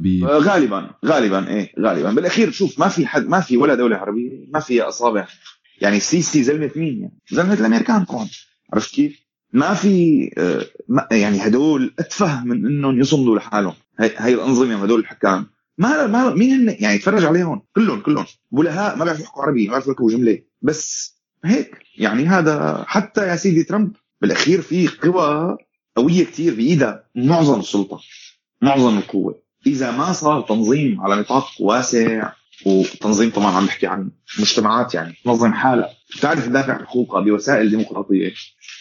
ب 0.02 0.24
غالبا 0.24 0.90
غالبا 1.06 1.48
إيه 1.48 1.72
غالبا. 1.80 2.12
بالأخير 2.12 2.50
شوف 2.50 2.78
ما 2.78 2.88
في 2.88 3.06
حد 3.06 3.28
ما 3.28 3.40
في 3.40 3.56
ولا 3.56 3.74
دولة 3.74 3.96
عربية 3.96 4.46
ما 4.48 4.60
فيها 4.60 4.88
أصابع. 4.88 5.26
يعني 5.80 5.96
السيسي 5.96 6.42
زلمة 6.42 6.70
مين 6.76 7.00
يعني؟ 7.00 7.18
زلمة 7.30 7.54
الأمريكان 7.54 8.04
طبعا. 8.04 8.28
عرفت 8.72 8.94
كيف؟ 8.94 9.20
ما 9.52 9.74
في 9.74 10.30
آه، 10.38 10.66
يعني 11.10 11.46
هدول 11.46 11.94
أتفه 11.98 12.44
من 12.44 12.66
إنهم 12.66 13.00
يصمدوا 13.00 13.36
لحالهم. 13.36 13.74
هي 14.00 14.34
الأنظمة 14.34 14.82
هدول 14.82 15.00
الحكام. 15.00 15.46
ما 15.78 16.06
ما 16.06 16.34
مين 16.34 16.68
هن؟ 16.68 16.76
يعني 16.80 16.98
تفرج 16.98 17.24
عليهم. 17.24 17.62
كلهم 17.76 18.00
كلهم. 18.00 18.24
بلهاء 18.50 18.96
ما 18.96 19.04
بيعرفوا 19.04 19.24
يحكوا 19.24 19.42
عربي 19.42 19.64
ما 19.64 19.70
بيعرفوا 19.70 19.92
يحكوا 19.92 20.10
جملة. 20.10 20.38
بس 20.62 21.14
هيك 21.44 21.78
يعني 21.98 22.26
هذا 22.26 22.84
حتى 22.86 23.28
يا 23.28 23.36
سيدي 23.36 23.64
ترامب 23.64 23.92
بالأخير 24.20 24.62
في 24.62 24.88
قوى 24.88 25.56
قوية 25.96 26.24
كثير 26.24 26.54
بإيدها 26.54 27.04
معظم 27.14 27.60
السلطة 27.60 28.00
معظم 28.62 28.98
القوة. 28.98 29.42
إذا 29.66 29.90
ما 29.90 30.12
صار 30.12 30.40
تنظيم 30.40 31.00
على 31.00 31.16
نطاق 31.16 31.48
واسع 31.60 32.32
وتنظيم 32.66 33.30
طبعا 33.30 33.52
عم 33.52 33.66
بحكي 33.66 33.86
عن 33.86 34.10
مجتمعات 34.38 34.94
يعني 34.94 35.14
تنظم 35.24 35.52
حالها. 35.52 35.90
تعرف 36.20 36.46
تدافع 36.46 36.72
عن 36.72 36.86
حقوقها 36.86 37.20
بوسائل 37.20 37.70
ديمقراطية 37.70 38.32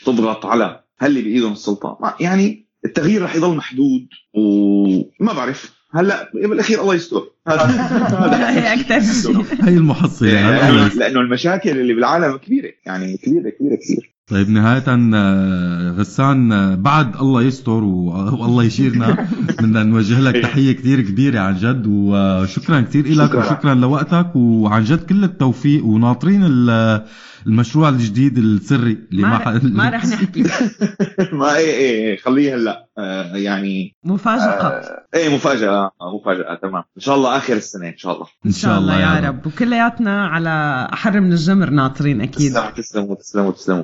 تضغط 0.05 0.45
على 0.45 0.83
اللي 1.03 1.21
بإيدهم 1.21 1.51
السلطة. 1.51 2.15
يعني 2.19 2.67
التغيير 2.85 3.23
رح 3.23 3.35
يضل 3.35 3.55
محدود 3.55 4.07
وما 4.33 5.33
بعرف. 5.33 5.79
هلأ 5.91 6.31
بالاخير 6.33 6.81
الله 6.81 6.95
يستر. 6.95 7.23
هي 7.47 8.73
أكثر 8.73 8.99
شيء 8.99 9.45
هي 9.63 9.77
المحصلة. 9.77 10.89
لأنه 10.99 11.19
المشاكل 11.19 11.69
اللي 11.69 11.93
بالعالم 11.93 12.37
كبيرة 12.37 12.71
يعني 12.85 13.17
كبيرة 13.17 13.49
كبيرة 13.49 13.75
كثير 13.75 14.18
طيب 14.29 14.49
نهاية 14.49 14.83
آه، 14.87 15.91
غسان 15.91 16.51
آه، 16.51 16.75
بعد 16.75 17.15
الله 17.15 17.41
يستر 17.41 17.83
والله 18.41 18.63
يشيرنا 18.63 19.27
بدنا 19.59 19.83
نوجه 19.83 20.19
لك 20.19 20.43
تحية 20.43 20.71
كثير 20.71 21.01
كبيرة 21.01 21.39
عن 21.39 21.55
جد 21.55 21.83
وشكرا 21.87 22.81
كثير 22.81 23.07
لك 23.07 23.33
وشكرا 23.33 23.73
لوقتك 23.73 24.35
وعن 24.35 24.83
جد 24.83 25.05
كل 25.05 25.23
التوفيق 25.23 25.85
وناطرين 25.85 26.43
المشروع 27.47 27.89
الجديد 27.89 28.37
السري 28.37 28.97
اللي 29.11 29.21
ما 29.21 29.59
ما 29.63 29.89
رح 29.89 30.05
نحكي. 30.05 30.43
ما 31.39 31.57
إيه 31.57 31.73
إيه, 31.73 32.07
إيه، 32.07 32.17
خليه 32.17 32.55
هلأ 32.55 32.87
آه 32.97 33.35
يعني 33.35 33.95
مفاجأة 34.03 34.43
آه 34.43 35.05
إيه 35.15 35.35
مفاجأة 35.35 35.91
مفاجأة 36.15 36.55
تمام. 36.61 36.83
إن 36.97 37.01
شاء 37.01 37.15
الله 37.15 37.37
آخر 37.37 37.53
السنة 37.53 37.87
إن 37.87 37.97
شاء 37.97 38.15
الله. 38.15 38.27
إن 38.45 38.51
شاء 38.51 38.77
الله 38.77 38.99
يا 38.99 39.27
رب. 39.27 39.47
وكلياتنا 39.47 40.27
على 40.27 40.87
احر 40.93 41.19
من 41.19 41.31
الجمر 41.31 41.69
ناطرين 41.69 42.21
أكيد 42.21 42.53
تسلموا 42.75 43.15
تسلموا 43.15 43.51
تسلموا. 43.51 43.83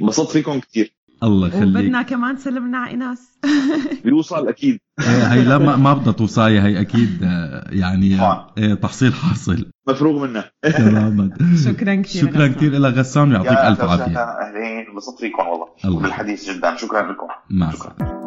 انبسطت 0.00 0.30
فيكم 0.30 0.60
كثير 0.60 0.94
الله 1.22 1.48
يخليك. 1.48 1.62
وبدنا 1.76 2.02
كمان 2.02 2.36
سلمنا 2.36 2.78
على 2.78 2.90
إيناس. 2.90 3.38
بيوصل 4.04 4.48
أكيد. 4.48 4.80
إيه، 5.00 5.32
هي 5.32 5.44
لا 5.44 5.58
ما 5.58 5.94
بدها 5.94 6.12
توصاية 6.12 6.66
هي 6.66 6.80
أكيد 6.80 7.20
آه، 7.22 7.70
يعني 7.70 8.18
إيه 8.58 8.74
تحصيل 8.74 9.14
حاصل. 9.14 9.70
مفروغ 9.88 10.26
منها. 10.26 10.50
تماما. 10.76 11.30
شكرا 11.66 11.94
كثير. 11.94 12.22
شكرا 12.22 12.46
كثير 12.48 12.72
لك 12.72 12.94
غسان 12.94 13.30
ويعطيك 13.30 13.58
ألف 13.58 13.80
عافية. 13.80 14.18
أهلين. 14.18 14.86
انبسطت 14.90 15.20
فيكم 15.20 15.42
والله. 15.48 16.00
بالحديث 16.02 16.50
جدا. 16.50 16.76
شكرا 16.76 17.12
لكم. 17.12 17.26
مع 17.50 17.70
السلامة. 17.70 18.22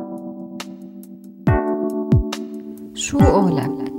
شو 2.96 3.18
قولك 3.18 3.95